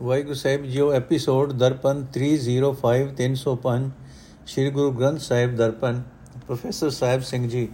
ਵਾਹਿਗੁਰੂ 0.00 0.34
ਸਾਹਿਬ 0.34 0.64
ਜੀਓ 0.64 0.90
episode 0.92 1.52
Darpan 1.54 2.00
305 2.14 3.04
305 3.20 3.86
Sri 4.46 4.70
Guru 4.70 4.90
Granth 4.92 5.20
Sahib 5.20 5.54
Darpan 5.56 6.02
professor 6.42 6.90
Sahib 6.90 7.22
Singh 7.22 7.48
ਜੀ 7.48 7.68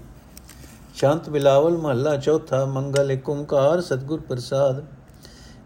ਸ਼ਾਂਤ 0.94 1.28
ਬਿਲਾਵਲ 1.30 1.78
ਮਹੱਲਾ 1.78 2.16
ਚੌਥਾ 2.18 2.64
ਮੰਗਲ 2.68 3.10
ਏਕ 3.10 3.28
ਓੰਕਾਰ 3.28 3.80
ਸਤਗੁਰ 3.80 4.20
ਪ੍ਰਸਾਦ 4.28 4.82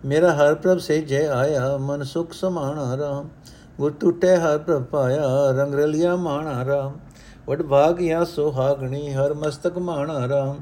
ਮੇਰਾ 0.05 0.33
ਹਰ 0.35 0.55
ਪ੍ਰਭ 0.57 0.79
ਸੇ 0.81 1.01
ਜੈ 1.05 1.25
ਆਇਆ 1.33 1.77
ਮਨ 1.83 2.05
ਸੁਖ 2.07 2.33
ਸਮਾਣਾ 2.33 2.97
ਰਾਮ 2.97 3.29
ਗੁਰ 3.79 3.93
ਟੁੱਟੇ 4.01 4.37
ਹਰ 4.39 4.59
ਪ੍ਰਭ 4.59 4.85
ਪਾਇਆ 4.91 5.29
ਰੰਗ 5.53 5.75
ਰਲਿਆ 5.75 6.17
ਮਾਣਾ 6.19 6.65
ਰਾਮ 6.65 6.99
ਵਡ 7.49 7.63
ਭਾਗਿਆ 7.65 8.25
ਸੁਹਾਗਣੀ 8.27 9.13
ਹਰ 9.15 9.35
ਮਸਤਕ 9.37 9.79
ਮਾਣਾ 9.85 10.29
ਰਾਮ 10.29 10.61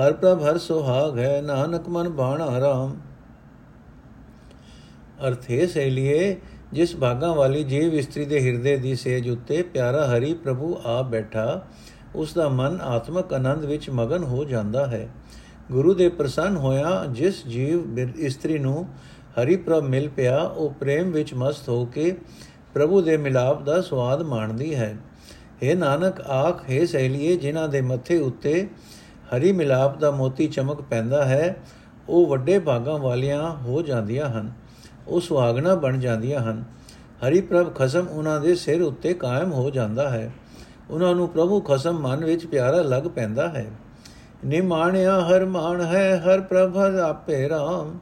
ਹਰ 0.00 0.12
ਪ੍ਰਭ 0.12 0.42
ਹਰ 0.42 0.58
ਸੁਹਾਗ 0.60 1.18
ਹੈ 1.18 1.40
ਨਾਨਕ 1.42 1.88
ਮਨ 1.88 2.08
ਬਾਣਾ 2.14 2.58
ਰਾਮ 2.60 2.96
ਅਰਥ 5.26 5.50
ਇਹ 5.50 5.66
ਸੇ 5.68 5.90
ਲਿਏ 5.90 6.36
ਜਿਸ 6.72 6.96
ਭਾਗਾਂ 6.96 7.34
ਵਾਲੀ 7.34 7.64
ਜੀਵ 7.64 7.94
ਇਸਤਰੀ 7.94 8.24
ਦੇ 8.24 8.40
ਹਿਰਦੇ 8.40 8.76
ਦੀ 8.76 8.94
ਸੇਜ 8.94 9.28
ਉੱਤੇ 9.30 9.62
ਪਿਆਰਾ 9.62 10.06
ਹਰੀ 10.06 10.34
ਪ੍ਰਭੂ 10.34 10.76
ਆ 10.84 11.02
ਬੈਠਾ, 11.02 11.62
ਉਸ 12.14 12.34
ਦਾ 12.34 12.48
ਮਨ 12.48 12.80
ਆਤਮਕ 12.80 13.32
ਆਨੰਦ 13.32 13.64
ਵਿੱਚ 13.64 13.90
ਮਗਨ 13.90 14.24
ਹੋ 14.24 14.44
ਜਾਂਦਾ 14.44 14.86
ਹੈ। 14.86 15.08
ਗੁਰੂ 15.70 15.94
ਦੇ 15.94 16.08
ਪ੍ਰਸੰਨ 16.08 16.56
ਹੋਇਆ 16.56 17.04
ਜਿਸ 17.10 17.46
ਜੀਵ 17.46 17.98
ਇਸਤਰੀ 18.18 18.58
ਨੂੰ 18.58 18.86
ਹਰੀ 19.42 19.56
ਪ੍ਰਭ 19.56 19.82
ਮਿਲ 19.84 20.08
ਪਿਆ, 20.08 20.38
ਉਹ 20.38 20.70
ਪ੍ਰੇਮ 20.70 21.10
ਵਿੱਚ 21.10 21.34
ਮਸਤ 21.34 21.68
ਹੋ 21.68 21.84
ਕੇ 21.84 22.16
ਪ੍ਰਭੂ 22.74 23.00
ਦੇ 23.02 23.16
ਮਿਲਾਪ 23.16 23.62
ਦਾ 23.62 23.80
ਸਵਾਦ 23.80 24.22
ਮਾਣਦੀ 24.22 24.74
ਹੈ। 24.74 24.96
हे 25.62 25.76
ਨਾਨਕ, 25.78 26.20
ਆਖ, 26.20 26.70
ਹੈ 26.70 26.84
ਸਹਿਲੀਏ, 26.86 27.36
ਜਿਨ੍ਹਾਂ 27.36 27.68
ਦੇ 27.68 27.80
ਮੱਥੇ 27.80 28.18
ਉੱਤੇ 28.18 28.68
ਹਰੀ 29.36 29.52
ਮਿਲਾਪ 29.52 29.98
ਦਾ 29.98 30.10
ਮੋਤੀ 30.10 30.46
ਚਮਕ 30.46 30.82
ਪੈਂਦਾ 30.82 31.24
ਹੈ, 31.24 31.56
ਉਹ 32.08 32.26
ਵੱਡੇ 32.26 32.58
ਭਾਗਾਂ 32.58 32.98
ਵਾਲੀਆਂ 32.98 33.50
ਹੋ 33.56 33.82
ਜਾਂਦੀਆਂ 33.82 34.28
ਹਨ। 34.28 34.52
ਉਹ 35.08 35.20
ਸੁਹਾਗਣਾ 35.20 35.74
ਬਣ 35.74 35.98
ਜਾਂਦੀਆਂ 35.98 36.40
ਹਨ। 36.40 36.64
ਹਰੀ 37.28 37.40
ਪ੍ਰਭ 37.40 37.74
ਖਸਮ 37.74 38.08
ਉਹਨਾਂ 38.08 38.40
ਦੇ 38.40 38.54
ਸਿਰ 38.54 38.82
ਉੱਤੇ 38.82 39.14
ਕਾਇਮ 39.14 39.52
ਹੋ 39.52 39.70
ਜਾਂਦਾ 39.70 40.10
ਹੈ। 40.10 40.32
ਉਹਨਾਂ 40.90 41.14
ਨੂੰ 41.14 41.28
ਪ੍ਰਭੂ 41.28 41.60
ਖਸਮ 41.60 41.98
ਮਨ 41.98 42.24
ਵਿੱਚ 42.24 42.46
ਪਿਆਰਾ 42.46 42.82
ਲੱਗ 42.82 43.02
ਪੈਂਦਾ 43.02 43.48
ਹੈ। 43.48 43.70
ਨਿਮਾਣਿਆ 44.44 45.20
ਹਰ 45.20 45.44
ਮਾਨ 45.44 45.80
ਹੈ 45.80 46.22
ਹਰ 46.26 46.40
ਪ੍ਰਭ 46.40 46.76
ਆਪੇ 46.78 47.48
ਰਾਮ। 47.48 47.98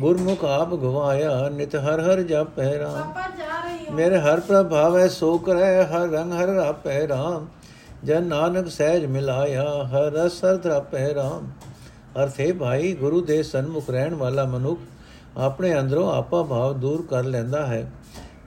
ਗੁਰਮੁਖ 0.00 0.44
ਆਪ 0.44 0.74
ਗਵਾਇਆ 0.74 1.48
ਨਿਤ 1.48 1.76
ਹਰ 1.76 2.00
ਹਰ 2.00 2.22
ਜਪੈ 2.22 2.78
ਰਾਮ। 2.78 3.12
ਮੇਰੇ 3.94 4.18
ਹਰ 4.18 4.40
ਪ੍ਰਭ 4.40 4.68
ਭਾਵੈ 4.68 5.08
ਸੋ 5.08 5.38
ਕਰੈ 5.38 5.84
ਹਰ 5.84 6.08
ਰੰਗ 6.08 6.32
ਹਰ 6.32 6.48
ਆਪੇ 6.48 7.08
ਰਾਮ। 7.08 7.46
ਜਨ 8.04 8.22
ਨਾਨਕ 8.22 8.68
ਸਹਿਜ 8.68 9.06
ਮਿਲਾਇਆ 9.06 9.64
ਹਰ 9.64 10.12
ਰਸ 10.12 10.44
ਹਰ 10.44 10.56
ਧਰਪੈ 10.56 11.14
ਰਾਮ। 11.14 11.50
ਅਰਥੇ 12.22 12.52
ਭਾਈ 12.52 12.92
ਗੁਰੂ 12.94 13.20
ਦੇ 13.20 13.42
ਸਨਮੁਖ 13.42 13.90
ਰਹਿਣ 13.90 14.14
ਵਾਲਾ 14.14 14.44
ਮਨੁੱਖ 14.44 14.80
ਆਪਣੇ 15.36 15.78
ਅੰਦਰੋਂ 15.78 16.14
ਆਪਾ 16.14 16.42
ਭਾਵ 16.42 16.78
ਦੂਰ 16.78 17.06
ਕਰ 17.10 17.24
ਲੈਂਦਾ 17.24 17.66
ਹੈ 17.66 17.92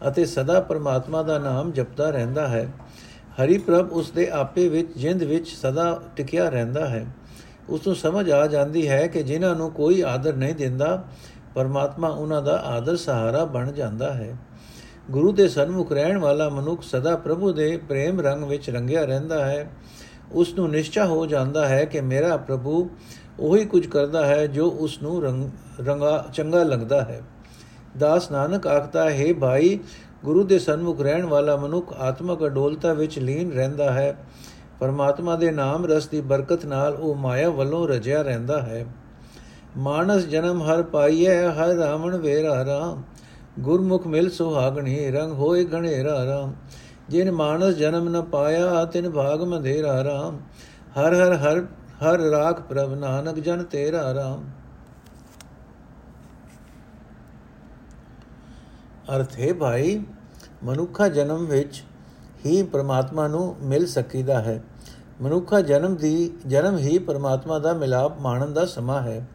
ਅਤੇ 0.07 0.25
ਸਦਾ 0.25 0.59
ਪਰਮਾਤਮਾ 0.59 1.23
ਦਾ 1.23 1.39
ਨਾਮ 1.39 1.71
ਜਪਦਾ 1.71 2.09
ਰਹਿੰਦਾ 2.09 2.47
ਹੈ। 2.47 2.73
ਹਰੀ 3.43 3.57
ਪ੍ਰਭ 3.57 3.91
ਉਸ 3.91 4.11
ਦੇ 4.11 4.29
ਆਪੇ 4.29 4.69
ਵਿੱਚ, 4.69 4.97
ਜਿੰਦ 4.97 5.23
ਵਿੱਚ 5.23 5.47
ਸਦਾ 5.47 6.01
ਟਿਕਿਆ 6.15 6.49
ਰਹਿੰਦਾ 6.49 6.89
ਹੈ। 6.89 7.05
ਉਸ 7.69 7.87
ਨੂੰ 7.87 7.95
ਸਮਝ 7.95 8.31
ਆ 8.31 8.47
ਜਾਂਦੀ 8.47 8.89
ਹੈ 8.89 9.07
ਕਿ 9.07 9.23
ਜਿਨ੍ਹਾਂ 9.23 9.55
ਨੂੰ 9.55 9.71
ਕੋਈ 9.71 10.01
ਆਦਰ 10.01 10.35
ਨਹੀਂ 10.35 10.55
ਦਿੰਦਾ, 10.55 11.03
ਪਰਮਾਤਮਾ 11.55 12.09
ਉਹਨਾਂ 12.09 12.41
ਦਾ 12.41 12.57
ਆਦਰ 12.57 12.95
ਸਹਾਰਾ 12.95 13.45
ਬਣ 13.45 13.71
ਜਾਂਦਾ 13.71 14.13
ਹੈ। 14.13 14.37
ਗੁਰੂ 15.11 15.31
ਦੇ 15.31 15.47
ਸਨਮੁਖ 15.47 15.91
ਰਹਿਣ 15.91 16.17
ਵਾਲਾ 16.17 16.49
ਮਨੁੱਖ 16.49 16.83
ਸਦਾ 16.83 17.15
ਪ੍ਰਭੂ 17.15 17.53
ਦੇ 17.53 17.77
ਪ੍ਰੇਮ 17.77 18.21
ਰੰਗ 18.21 18.43
ਵਿੱਚ 18.43 18.69
ਰੰਗਿਆ 18.69 19.05
ਰਹਿੰਦਾ 19.05 19.45
ਹੈ। 19.45 19.71
ਉਸ 20.31 20.53
ਨੂੰ 20.53 20.69
ਨਿਸ਼ਚਾ 20.69 21.05
ਹੋ 21.05 21.25
ਜਾਂਦਾ 21.25 21.67
ਹੈ 21.67 21.85
ਕਿ 21.85 22.01
ਮੇਰਾ 22.01 22.37
ਪ੍ਰਭੂ 22.37 22.89
ਉਹੀ 23.39 23.65
ਕੁਝ 23.65 23.87
ਕਰਦਾ 23.87 24.25
ਹੈ 24.25 24.47
ਜੋ 24.47 24.69
ਉਸ 24.69 25.01
ਨੂੰ 25.01 25.23
ਰੰਗਾ, 25.85 26.25
ਚੰਗਾ 26.33 26.63
ਲੱਗਦਾ 26.63 27.01
ਹੈ। 27.01 27.21
ਦਾਸ 27.97 28.31
ਨਾਨਕ 28.31 28.67
ਆਖਦਾ, 28.67 29.09
ਹੈ 29.09 29.33
ਭਾਈ, 29.33 29.79
ਗੁਰੂ 30.23 30.43
ਦੇ 30.43 30.59
ਸਨਮੁਖ 30.59 31.01
ਰਹਿਣ 31.01 31.25
ਵਾਲਾ 31.25 31.55
ਮਨੁੱਖ 31.55 31.93
ਆਤਮਕ 31.93 32.45
ਅਡੋਲਤਾ 32.45 32.93
ਵਿੱਚ 32.93 33.19
ਲੀਨ 33.19 33.51
ਰਹਿੰਦਾ 33.51 33.91
ਹੈ। 33.93 34.17
ਪਰਮਾਤਮਾ 34.79 35.35
ਦੇ 35.35 35.51
ਨਾਮ 35.51 35.85
ਰਸ 35.85 36.07
ਦੀ 36.07 36.21
ਬਰਕਤ 36.21 36.65
ਨਾਲ 36.65 36.93
ਉਹ 36.93 37.15
ਮਾਇਆ 37.15 37.49
ਵੱਲੋਂ 37.49 37.87
ਰਜਿਆ 37.87 38.21
ਰਹਿੰਦਾ 38.21 38.61
ਹੈ। 38.61 38.85
ਮਾਨਸ 39.77 40.25
ਜਨਮ 40.25 40.63
ਹਰ 40.63 40.83
ਪਾਈਐ, 40.83 41.47
ਹਰ 41.47 41.67
ਰਾਵਣ 41.67 42.17
ਵੇਰਾ 42.17 42.65
ਰਾਮ। 42.65 43.03
ਗੁਰਮੁਖ 43.59 44.07
ਮਿਲ 44.07 44.29
ਸੁਹਾਗਣੀ 44.29 45.11
ਰੰਗ 45.11 45.31
ਹੋਏ 45.31 45.65
ਗਣੇਰਾ 45.65 46.25
ਰਾਮ। 46.25 46.53
ਜਿਨ 47.09 47.31
ਮਾਨਸ 47.31 47.75
ਜਨਮ 47.75 48.09
ਨ 48.09 48.21
ਪਾਇਆ, 48.21 48.85
ਤਿਨ 48.85 49.09
ਭਾਗ 49.09 49.41
ਮੰਧੇਰਾ 49.41 50.03
ਰਾਮ। 50.03 50.37
ਹਰ 50.99 51.13
ਹਰ 51.13 51.33
ਹਰ 51.33 51.65
ਹਰ 52.03 52.19
ਰਾਖ 52.19 52.61
ਪ੍ਰਭ 52.61 52.93
ਨਾਨਕ 52.93 53.39
ਜਨ 53.39 53.63
ਤੇਰਾ 53.63 54.13
ਰਾਮ। 54.13 54.43
ਅਰਥ 59.15 59.39
ਹੈ 59.39 59.53
ਭਾਈ, 59.53 60.03
ਮਨੁੱਖਾ 60.63 61.07
ਜਨਮ 61.07 61.45
ਵਿੱਚ 61.45 61.83
ਹੀ 62.45 62.63
ਪ੍ਰਮਾਤਮਾ 62.63 63.27
ਨੂੰ 63.27 63.55
ਮਿਲ 63.61 63.87
ਸਕੀਦਾ 63.87 64.41
ਹੈ। 64.41 64.63
ਮਨੁੱਖਾ 65.21 65.61
ਜਨਮ 65.61 65.95
ਦੀ, 65.95 66.31
ਜਨਮ 66.47 66.77
ਹੀ 66.77 66.97
ਪ੍ਰਮਾਤਮਾ 66.99 67.59
ਦਾ 67.59 67.73
ਮਿਲਾਪ 67.73 68.19
ਮਾਣਨ 68.19 68.53
ਦਾ 68.53 68.65
ਸਮਾਂ 68.65 69.01
ਹੈ। 69.01 69.27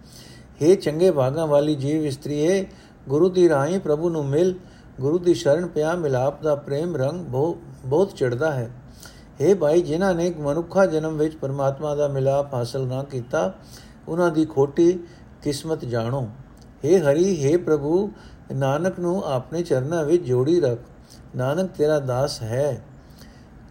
हे 0.63 0.75
ਚੰਗੇ 0.75 1.11
ਭਾਗਾਂ 1.11 1.47
ਵਾਲੀ 1.47 1.75
ਜੀਵ 1.75 2.05
ਇਸਤਰੀਏ, 2.05 2.67
ਗੁਰੂ 3.09 3.29
ਦੀ 3.29 3.49
ਰਾਹੀਂ 3.49 3.81
ਪ੍ਰਭੂ 3.81 4.11
ਨੂੰ 4.11 4.27
ਮਿਲ, 4.27 4.55
ਗੁਰੂ 5.01 5.19
ਦੀ 5.19 5.35
ਸ਼ਰਨ 5.35 5.67
ਪਿਆ 5.67 5.95
ਮਿਲਾਪ 5.95 6.43
ਦਾ 6.43 6.55
ਪ੍ਰੇਮ 6.55 6.97
ਰੰਗ 6.97 7.27
ਬਹੁਤ 7.85 8.17
ਚੜਦਾ 8.17 8.51
ਹੈ। 8.51 8.71
हे 9.40 9.56
ਭਾਈ 9.56 9.82
ਜਿਨ੍ਹਾਂ 9.82 10.14
ਨੇ 10.16 10.34
ਮਨੁੱਖਾ 10.40 10.86
ਜਨਮ 10.86 11.18
ਵਿੱਚ 11.18 11.36
ਪਰਮਾਤਮਾ 11.36 11.94
ਦਾ 11.96 12.08
ਮਿਲਾਪ 12.08 12.54
ਹਾਸਲ 12.54 12.88
ਨਾ 12.88 13.04
ਕੀਤਾ 13.04 13.52
ਉਹਨਾਂ 14.08 14.30
ਦੀ 14.32 14.46
ਖੋਟੀ 14.46 14.92
ਕਿਸਮਤ 15.44 15.86
ਜਾਣੋ 15.86 16.22
हे 16.84 17.00
ਹਰੀ 17.02 17.36
हे 17.38 17.58
ਪ੍ਰਭੂ 17.60 18.10
ਨਾਨਕ 18.54 19.00
ਨੂੰ 19.00 19.22
ਆਪਣੇ 19.26 19.64
ਚਰਨਾਂ 19.64 20.04
ਵਿੱਚ 20.06 20.24
ਜੋੜੀ 20.24 20.60
ਰੱਖ 20.60 21.36
ਨਾਨਕ 21.36 21.72
ਤੇਰਾ 21.78 22.00
ਦਾਸ 22.02 22.42
ਹੈ 22.44 22.82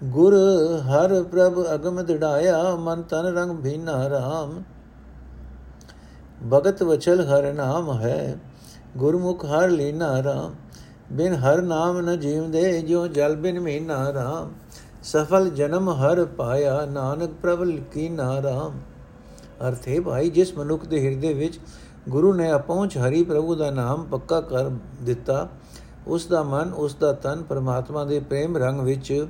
ਗੁਰ 0.05 0.35
ਹਰ 0.87 1.23
ਪ੍ਰਭ 1.23 1.65
ਅਗਮ 1.75 2.03
ਦਿੜਾਇਆ 2.03 2.75
ਮਨ 2.77 3.03
ਤਨ 3.03 3.27
ਰੰਗ 3.35 3.59
ਭੀਨਾ 3.63 4.09
ਰਾਮ 4.11 4.63
ਭਗਤ 6.45 6.83
ਵਚਲ 6.83 7.21
ਹਰ 7.25 7.53
ਨਾਮ 7.53 7.93
ਹੈ 8.01 8.39
ਗੁਰਮੁਖ 8.97 9.45
ਹਰ 9.45 9.71
ਲੀਨਾ 9.71 10.23
ਰਾਮ 10.23 10.55
ਬਿਨ 11.13 11.35
ਹਰ 11.35 11.63
ਨਾਮ 11.63 12.01
ਨ 12.01 12.17
ਜੀਵਦੇ 12.17 12.81
ਜੋ 12.83 13.07
ਜਲ 13.09 13.37
ਬਿਨ 13.37 13.61
ਮੀਨਾ 13.61 14.13
ਰਾਮ 14.13 14.53
ਸਫਲ 15.04 15.50
ਜਨਮ 15.50 15.90
ਹਰ 15.90 16.26
ਪਾਇਆ, 16.26 16.86
ਨਾਨਕ 16.86 17.30
ਪ੍ਰਭ 17.42 17.70
ਕੀਨਾ 17.92 18.42
ਰਾਮ। 18.42 18.80
ਅਰਥੇ 19.68 20.00
ਭਾਈ, 20.00 20.30
ਜਿਸ 20.30 20.58
ਮਨੁੱਖ 20.58 20.86
ਦੇ 20.86 21.08
ਹਿਰਦੇ 21.08 21.34
ਵਿੱਚ 21.34 21.60
ਗੁਰੂ 22.10 22.34
ਨੇ 22.34 22.54
ਅਪਹੁੰਚ 22.54 22.98
ਹਰੀ 22.98 23.24
ਪ੍ਰਭੂ 23.24 23.56
ਦਾ 23.56 23.72
ਨਾਮ 23.72 24.04
ਪੱਕਾ 24.04 24.42
ਕਰ 24.42 24.70
ਦਿੱਤਾ, 25.02 25.50
ਉਸ 26.08 26.26
ਦਾ 26.26 26.44
ਮਨ, 26.44 26.74
ਉਸ 26.74 26.96
ਦਾ 26.96 27.14
ਤਨ 27.14 27.44
ਪਰਮਾਤਮਾ 27.44 28.06
ਦੇ 28.06 28.20
ਪ੍ਰੇਮ 28.20 28.58
ਰੰਗ 28.58 28.82
ਵਿੱਚ 28.82 29.28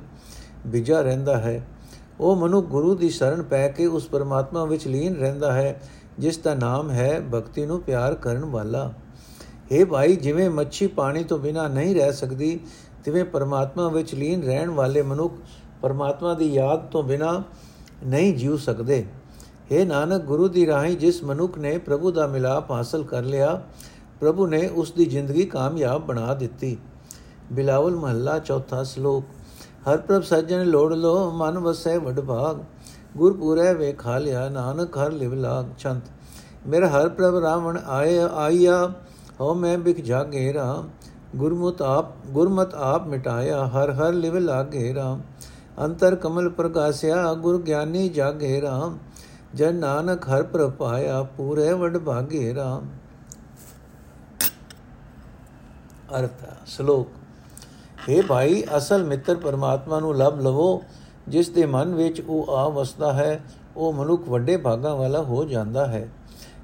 ਵਿਜਾ 0.66 1.00
ਰਹਿੰਦਾ 1.00 1.36
ਹੈ। 1.38 1.66
ਉਹ 2.20 2.36
ਮਨੁੱਖ 2.36 2.66
ਗੁਰੂ 2.66 2.94
ਦੀ 2.94 3.10
ਸ਼ਰਨ 3.10 3.42
ਪੈ 3.42 3.68
ਕੇ 3.68 3.86
ਉਸ 3.86 4.06
ਪਰਮਾਤਮਾ 4.06 4.64
ਵਿੱਚ 4.64 4.86
ਲੀਨ 4.86 5.14
ਰਹਿੰਦਾ 5.14 5.52
ਹੈ, 5.52 5.82
ਜਿਸ 6.18 6.38
ਦਾ 6.38 6.54
ਨਾਮ 6.54 6.90
ਹੈ 6.90 7.20
ਭਗਤੀ 7.34 7.66
ਨੂੰ 7.66 7.80
ਪਿਆਰ 7.80 8.14
ਕਰਨ 8.14 8.44
ਵਾਲਾ। 8.44 8.92
हे 9.72 9.86
ਭਾਈ, 9.86 10.16
ਜਿਵੇਂ 10.16 10.50
ਮੱਛੀ 10.50 10.86
ਪਾਣੀ 10.86 11.24
ਤੋਂ 11.24 11.38
ਬਿਨਾ 11.38 11.68
ਨਹੀਂ 11.68 11.94
ਰਹਿ 11.94 12.12
ਸਕਦੀ, 12.12 12.60
ਤਿਵੇਂ 13.04 13.24
ਪਰਮਾਤਮਾ 13.24 13.88
ਵਿੱਚ 13.88 14.14
ਲੀਨ 14.14 14.42
ਰਹਿਣ 14.42 14.70
ਵਾਲੇ 14.70 15.02
ਮਨੁੱਖ 15.02 15.34
ਪਰਮਾਤਮਾ 15.82 16.34
ਦੀ 16.34 16.54
ਯਾਦ 16.54 16.86
ਤੋਂ 16.86 17.02
ਬਿਨਾ 17.02 17.42
ਨਹੀਂ 18.06 18.36
ਜੀਉ 18.36 18.56
ਸਕਦੇ। 18.56 19.06
हे 19.72 19.86
ਨਾਨਕ, 19.86 20.22
ਗੁਰੂ 20.22 20.48
ਦੀ 20.48 20.66
ਰਾਹੀਂ 20.66 20.96
ਜਿਸ 20.96 21.24
ਮਨੁੱਖ 21.24 21.58
ਨੇ 21.58 21.78
ਪ੍ਰਭੂ 21.78 22.10
ਦਾ 22.10 22.26
ਮਿਲਾਪ 22.26 22.70
ਹਾਸਲ 22.70 23.04
ਕਰ 23.04 23.22
ਲਿਆ, 23.22 23.62
ਪ੍ਰਭੂ 24.20 24.46
ਨੇ 24.46 24.68
ਉਸ 24.68 24.92
ਦੀ 24.92 25.04
ਜ਼ਿੰਦਗੀ 25.04 25.44
ਕਾਮਯਾਬ 25.44 26.06
ਬਣਾ 26.06 26.34
ਦਿੱਤੀ। 26.34 26.76
ਬਿਲਾਵਲ 27.52 27.96
ਮਹੱਲਾ, 27.96 28.38
ਚੌਥਾ 28.38 28.82
ਸ਼ਲੋਕ। 28.82 29.24
ਹਰ 29.90 29.98
ਪ੍ਰਭ 29.98 30.22
ਸੱਜਣ 30.22 30.66
ਲੋੜ 30.66 30.94
ਲੋ, 30.94 31.30
ਮਨ 31.30 31.58
ਵਸੈ 31.58 31.98
ਵਡ 31.98 32.20
ਭਾਗ। 32.20 32.56
ਗੁਰ 33.16 33.32
ਪੂਰੇ 33.32 33.74
ਵੇਖਾ 33.74 34.18
ਲਿਆ 34.18 34.48
ਨਾਨਕ 34.48 34.98
ਹਰ 34.98 35.12
ਲਿਵ 35.12 35.34
ਲਾਗ। 35.34 35.64
ਛੰਤ। 35.78 36.02
ਮੇਰਾ 36.66 36.88
ਹਰ 36.88 37.08
ਪ੍ਰਭ 37.08 37.34
ਰਾਵਣ 37.34 37.78
ਆਏ, 37.86 38.18
ਆਈਆ 38.34 38.92
ਹੋ 39.40 39.54
ਮੈਂ 39.54 39.78
ਬਿਖ 39.78 40.00
ਜਾਗੇ 40.00 40.52
ਰਾਮ। 40.54 40.88
ਗੁਰਮੁਤ 41.36 41.82
ਆਪ, 41.82 42.26
ਗੁਰਮਤ 42.26 42.74
ਆਪ 42.74 43.06
ਮਿਟਾਇਆ, 43.06 43.66
ਹਰ 43.66 43.90
ਹਰ 43.90 44.12
ਲਿਵ 44.12 44.36
ਲਾਗੇ 44.36 44.94
ਰਾਮ। 44.94 45.20
ਅੰਤਰ 45.80 46.16
ਕਮਲ 46.16 46.48
ਪ੍ਰਗਾਸਿਆ 46.48 47.34
ਗੁਰ 47.34 47.62
ਗਿਆਨੀ 47.62 48.08
ਜਾਗੇ 48.08 48.60
ਰਾਮ, 48.60 48.98
ਜਨ 49.54 49.74
ਨਾਨਕ 49.74 50.28
ਹਰ 50.28 50.42
ਪ੍ਰਭ 50.42 50.72
ਪਾਇਆ, 50.72 51.22
ਪੂਰੇ 51.22 51.72
ਵਡ 51.72 51.98
ਭਾਗੇ 51.98 52.54
ਰਾਮ। 52.54 52.88
ਅਰਥ 56.18 56.44
ਸ਼ਲੋਕ 56.66 57.08
हे 58.10 58.22
ਭਾਈ, 58.26 58.64
ਅਸਲ 58.76 59.04
ਮਿੱਤਰ 59.04 59.36
ਪਰਮਾਤਮਾ 59.36 60.00
ਨੂੰ 60.00 60.16
ਲਭ 60.16 60.40
ਲਵੋ, 60.40 60.82
ਜਿਸ 61.28 61.48
ਦੇ 61.48 61.66
ਮਨ 61.66 61.94
ਵਿੱਚ 61.94 62.20
ਉਹ 62.20 62.52
ਆ 62.52 62.68
ਵਸਦਾ 62.68 63.12
ਹੈ, 63.12 63.40
ਉਹ 63.76 63.92
ਮਨੁੱਖ 63.92 64.28
ਵੱਡੇ 64.28 64.56
ਭਾਗਾਂ 64.56 64.96
ਵਾਲਾ 64.96 65.22
ਹੋ 65.22 65.44
ਜਾਂਦਾ 65.44 65.86
ਹੈ। 65.86 66.08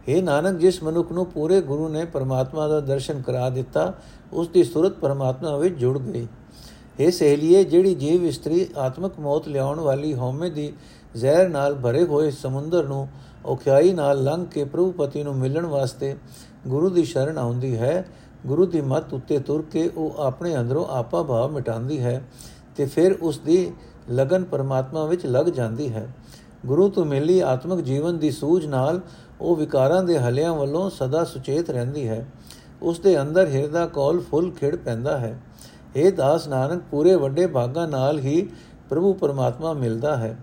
हे 0.08 0.22
ਨਾਨਕ, 0.22 0.58
ਜਿਸ 0.58 0.82
ਮਨੁੱਖ 0.82 1.12
ਨੂੰ 1.12 1.26
ਪੂਰੇ 1.26 1.60
ਗੁਰੂ 1.60 1.88
ਨੇ 1.88 2.04
ਪਰਮਾਤਮਾ 2.04 2.68
ਦਾ 2.68 2.80
ਦਰਸ਼ਨ 2.80 3.22
ਕਰਾ 3.22 3.50
ਦਿੱਤਾ, 3.50 3.92
ਉਸ 4.32 4.48
ਦੀ 4.48 4.64
ਸੁਰਤ 4.64 4.92
ਪਰਮਾਤਮਾ 4.92 5.56
ਵਿੱਚ 5.56 5.74
ਜੁੜ 5.74 5.98
ਗਈ। 5.98 6.26
हे 7.00 7.10
ਸਹੇਲੀਏ 7.10 7.64
ਜਿਹੜੀ 7.64 7.94
ਜੀਵ 7.94 8.24
ਇਸਤਰੀ 8.24 8.66
ਆਤਮਕ 8.78 9.18
ਮੌਤ 9.20 9.48
ਲਿਆਉਣ 9.48 9.80
ਵਾਲੀ 9.80 10.14
ਹਉਮੈ 10.14 10.48
ਦੀ 10.48 10.72
ਜ਼ਹਿਰ 11.16 11.48
ਨਾਲ 11.48 11.74
ਭਰੇ 11.74 12.04
ਹੋਏ 12.04 12.30
ਸਮੁੰਦਰ 12.30 12.84
ਨੂੰ 12.84 13.08
ਔਖਿਆਈ 13.46 13.92
ਨਾਲ 13.92 14.24
ਲੰਘ 14.24 14.46
ਕੇ 14.46 14.64
ਪ੍ਰਭੂ 14.64 14.92
ਪਤੀ 14.92 15.22
ਨੂੰ 15.22 15.36
ਮਿਲਣ 15.36 15.66
ਵਾਸਤੇ 15.66 16.16
ਗੁਰੂ 16.66 16.90
ਦੀ 16.90 17.04
ਸ਼ਰਨ 17.04 17.38
ਆਉਂਦੀ 17.38 17.76
ਹੈ। 17.76 18.08
ਗੁਰੂ 18.46 18.66
ਦੀ 18.66 18.80
ਮੱਤ 18.80 19.12
ਉੱਤੇ 19.14 19.38
ਤੁਰ 19.38 19.64
ਕੇ 19.72 19.90
ਉਹ 19.96 20.14
ਆਪਣੇ 20.18 20.56
ਅੰਦਰੋਂ 20.56 20.86
ਆਪਾ 20.86 21.22
ਭਾਵ 21.22 21.52
ਮਿਟਾਉਂਦੀ 21.52 22.00
ਹੈ 22.00 22.22
ਤੇ 22.76 22.86
ਫਿਰ 22.86 23.12
ਉਸ 23.22 23.38
ਦੀ 23.38 23.72
ਲਗਨ 24.10 24.44
ਪਰਮਾਤਮਾ 24.44 25.04
ਵਿੱਚ 25.04 25.26
ਲੱਗ 25.26 25.46
ਜਾਂਦੀ 25.46 25.92
ਹੈ। 25.92 26.08
ਗੁਰੂ 26.66 26.88
ਤੋਂ 26.88 27.04
ਮਿਲੀ 27.04 27.40
ਆਤਮਿਕ 27.40 27.80
ਜੀਵਨ 27.80 28.18
ਦੀ 28.18 28.30
ਸੂਝ 28.30 28.66
ਨਾਲ 28.66 29.00
ਉਹ 29.40 29.56
ਵਿਕਾਰਾਂ 29.56 30.02
ਦੇ 30.02 30.18
ਹਲਿਆਂ 30.18 30.54
ਵੱਲੋਂ 30.54 30.90
ਸਦਾ 30.90 31.24
ਸੁਚੇਤ 31.24 31.70
ਰਹਿੰਦੀ 31.70 32.08
ਹੈ। 32.08 32.26
ਉਸ 32.82 33.00
ਦੇ 33.00 33.20
ਅੰਦਰ 33.20 33.46
ਹਿਰਦਾ 33.46 33.86
ਕੋਲ 33.86 34.20
ਫੁੱਲ 34.20 34.50
ਖਿੜ 34.50 34.76
ਪੈਂਦਾ 34.76 35.18
ਹੈ। 35.18 35.40
ਇਹ 35.96 36.12
ਦਾਸ 36.12 36.46
ਨਾਨਕ, 36.48 36.82
ਪੂਰੇ 36.90 37.14
ਵੱਡੇ 37.14 37.46
ਭਾਗਾਂ 37.46 37.86
ਨਾਲ 37.88 38.18
ਹੀ 38.18 38.48
ਪ੍ਰਭੂ 38.88 39.12
ਪਰਮਾਤਮਾ 39.12 39.72
ਮਿਲਦਾ 39.72 40.16
ਹੈ। 40.16 40.36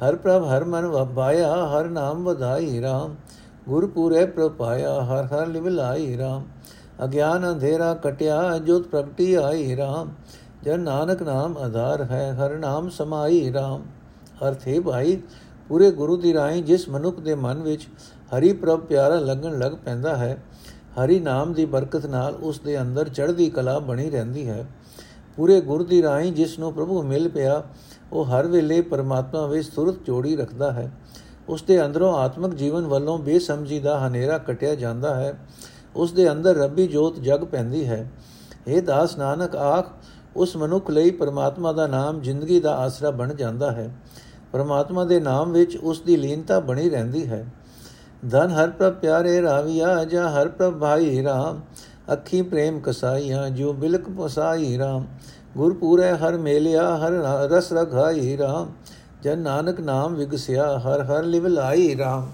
ਹਰ 0.00 0.16
ਪ੍ਰਭ, 0.16 0.44
ਹਰ 0.44 0.64
ਮਨ 0.64 0.86
ਵਬਾਇਆ 0.86 1.54
ਹਰ 1.68 1.88
ਨਾਮ 1.88 2.24
ਵਧਾਈ 2.24 2.80
RAM 2.80 3.14
ਗੁਰ 3.68 3.86
ਪੂਰੇ 3.86 4.24
ਪ੍ਰਪਾਇਆ 4.26 5.00
ਹਰ 5.02 5.24
ਹਰ 5.24 5.46
ਲਿਵ 5.46 5.68
ਲਾਈ 5.68 6.16
RAM 6.16 6.42
ਅਗਿਆਨ 7.04 7.50
ਅੰਧੇਰਾ 7.50 7.92
ਕਟਿਆ 7.94 8.58
ਜੋਤ 8.58 8.86
ਪ੍ਰਗਟੀ 8.86 9.34
ਆਈ 9.34 9.74
RAM 9.76 10.08
ਜਨ 10.64 10.80
ਨਾਨਕ 10.80 11.22
ਨਾਮ 11.22 11.56
ਆਧਾਰ 11.58 12.02
ਹੈ, 12.02 12.32
ਹਰ 12.32 12.56
ਨਾਮ 12.58 12.88
ਸਮਾਈ 12.88 13.50
RAM 13.50 13.80
ਅਰਥ 14.46 14.66
ਹੈ 14.68 14.80
ਭਾਈ, 14.80 15.16
ਪੂਰੇ 15.68 15.90
ਗੁਰੂ 15.90 16.16
ਦੀ 16.16 16.34
ਰਾਹੀਂ 16.34 16.62
ਜਿਸ 16.62 16.88
ਮਨੁੱਖ 16.88 17.20
ਦੇ 17.20 17.34
ਮਨ 17.34 17.62
ਵਿੱਚ 17.62 17.86
ਹਰੀ 18.32 18.52
ਪ੍ਰਭ 18.52 18.80
ਪਿਆਰਾ 18.80 19.18
ਲੱਗਣ 19.20 19.58
ਲੱਗ 19.58 19.72
ਪੈਂਦਾ 19.84 20.16
ਹੈ, 20.16 20.36
ਹਰੀ 20.94 21.18
ਨਾਮ 21.20 21.52
ਦੀ 21.52 21.64
ਬਰਕਤ 21.64 22.06
ਨਾਲ 22.06 22.34
ਉਸ 22.34 22.60
ਦੇ 22.60 22.80
ਅੰਦਰ 22.80 23.08
ਚੜ੍ਹਦੀ 23.08 23.50
ਕਲਾ 23.50 23.78
ਬਣੀ 23.78 24.10
ਰਹਿੰਦੀ 24.10 24.48
ਹੈ। 24.48 24.64
ਪੂਰੇ 25.36 25.60
ਗੁਰ 25.60 25.82
ਦੀ 25.82 26.02
ਰਾਹੀਂ 26.02 26.32
ਜਿਸ 26.32 26.58
ਨੂੰ 26.58 26.72
ਪ੍ਰਭੂ 26.72 27.02
ਮਿਲ 27.02 27.28
ਪਿਆ, 27.28 27.62
ਉਹ 28.12 28.24
ਹਰ 28.24 28.46
ਵੇਲੇ 28.46 28.80
ਪਰਮਾਤਮਾ 28.80 29.46
ਵਿੱਚ 29.46 29.70
ਸੁਰਤ 29.70 29.94
ਜੋੜੀ 30.04 30.36
ਰੱਖਦਾ 30.36 30.72
ਹੈ। 30.72 30.92
ਉਸ 31.48 31.62
ਦੇ 31.62 31.86
ਅੰਦਰੋਂ 31.86 32.14
ਆਤਮਿਕ 32.14 32.54
ਜੀਵਨ 32.54 32.86
ਵੱਲੋਂ 32.86 33.18
ਬੇਸਮਝੀ 33.18 33.78
ਦਾ 33.78 34.08
ਹਨੇਰਾ 34.08 34.38
ਕਟਿਆ 34.38 34.74
ਜਾਂਦਾ 34.74 35.14
ਹੈ। 35.14 35.38
ਉਸ 35.96 36.12
ਦੇ 36.12 36.32
ਅੰਦਰ 36.32 36.54
ਰੱਬੀ 36.54 36.86
ਜੋਤ 36.86 37.20
ਜਗ 37.20 37.44
ਪੈਂਦੀ 37.44 37.88
ਹੈ। 37.88 38.10
ਇਹ 38.66 38.82
ਦਾਸ 38.82 39.18
ਨਾਨਕ, 39.18 39.56
ਆਖ, 39.56 39.90
ਉਸ 40.36 40.56
ਮਨੁੱਖ 40.56 40.90
ਲਈ 40.90 41.10
ਪਰਮਾਤਮਾ 41.10 41.72
ਦਾ 41.72 41.86
ਨਾਮ 41.86 42.20
ਜ਼ਿੰਦਗੀ 42.20 42.60
ਦਾ 42.60 42.76
ਆਸਰਾ 42.76 43.10
ਬਣ 43.10 43.34
ਜਾਂਦਾ 43.34 43.70
ਹੈ। 43.70 43.96
ਪਰਮਾਤਮਾ 44.52 45.04
ਦੇ 45.04 45.20
ਨਾਮ 45.20 45.52
ਵਿੱਚ 45.52 45.76
ਉਸ 45.76 46.00
ਦੀ 46.00 46.16
ਲੀਨਤਾ 46.16 46.60
ਬਣੀ 46.60 46.90
ਰਹਿੰਦੀ 46.90 47.26
ਹੈ। 47.26 47.46
ਧਨ 48.30 48.50
ਹਰ 48.50 48.70
ਪ੍ਰਭ 48.70 48.94
ਪਿਆਰੇ 48.94 49.42
ਰਾਵਿਆ 49.42 50.04
ਜਾ, 50.04 50.30
ਹਰ 50.30 50.48
ਪ੍ਰਭ 50.48 50.78
ਭਾਈ 50.78 51.22
ਰਾਮ। 51.22 51.60
ਅੱਖੀ 52.12 52.42
ਪ੍ਰੇਮ 52.42 52.80
ਕਸਾਈਆਂ 52.80 53.50
ਜੋ 53.50 53.72
ਬਿਲਕ 53.72 54.08
ਪਸਾਈ 54.08 54.78
ਰਾਮ। 54.78 55.06
ਗੁਰ 55.56 55.74
ਪੂਰੇ 55.74 56.10
ਹਰ 56.10 56.36
ਮੇਲਿਆ, 56.38 56.96
ਹਰ 56.96 57.10
ਰਸ 57.50 57.72
ਰਘਾਈ 57.72 58.36
ਰਾਮ। 58.36 58.72
ਜਨ 59.22 59.38
ਨਾਨਕ 59.38 59.80
ਨਾਮ 59.80 60.14
ਵਿਗਸਿਆ, 60.14 60.78
ਹਰ 60.78 61.02
ਹਰ 61.02 61.22
ਲਿਵ 61.22 61.46
ਲਾਈ 61.46 61.96
ਰਾਮ। 61.98 62.30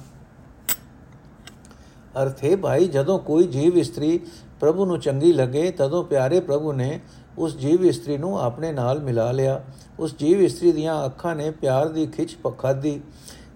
ਅਰਥੇ 2.23 2.57
ਭਾਈ, 2.57 2.89
ਜਦੋਂ 2.89 3.19
ਕੋਈ 3.19 3.47
ਜੀਵ 3.47 3.79
ਇਸਤਰੀ 3.79 4.21
ਪ੍ਰਭੂ 4.61 4.85
ਨੂੰ 4.85 5.01
ਚੰਗੀ 5.01 5.33
ਲੱਗੇ, 5.33 5.71
ਤਦੋਂ 5.71 6.05
ਪਿਆਰੇ 6.05 6.41
ਪ੍ਰਭੂ 6.41 6.73
ਨੇ 6.73 7.01
ਉਸ 7.39 7.57
ਜੀਵ 7.57 7.85
ਇਸਤਰੀ 7.85 8.17
ਨੂੰ 8.19 8.41
ਆਪਣੇ 8.41 8.73
ਨਾਲ 8.73 9.01
ਮਿਲਾ 9.01 9.31
ਲਿਆ। 9.33 9.65
ਉਸ 9.99 10.15
ਜੀਵ 10.19 10.41
ਇਸਤਰੀ 10.41 10.73
ਦੀਆਂ 10.73 11.07
ਅੱਖਾਂ 11.07 11.37
ਨੇ 11.37 11.51
ਪਿਆਰ 11.51 11.89
ਦੀ 11.89 12.07
ਖਿੱਚ 12.07 12.35
ਪਖਾਦੀ 12.35 13.01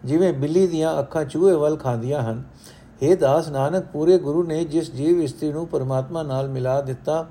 ਜਿਵੇਂ 0.05 0.33
ਬਿੱਲੀ 0.33 0.67
ਦੀਆਂ 0.67 0.99
ਅੱਖਾਂ 0.99 1.25
ਚੂਹੇ 1.25 1.55
ਵੱਲ 1.55 1.77
ਖਾਂਦੀਆਂ 1.77 2.23
ਹਨ 2.23 2.43
हे 3.03 3.17
ਦਾਸ 3.17 3.49
ਨਾਨਕ, 3.49 3.85
ਪੂਰੇ 3.93 4.19
ਗੁਰੂ 4.19 4.43
ਨੇ 4.43 4.65
ਜਿਸ 4.65 4.93
ਜੀਵ 4.93 5.23
ਇਸਤਰੀ 5.23 5.53
ਨੂੰ 5.53 5.67
ਪਰਮਾਤਮਾ 5.67 6.23
ਨਾਲ 6.23 6.49
ਮਿਲਾ 6.49 6.81
ਦਿੱਤਾ, 6.81 7.27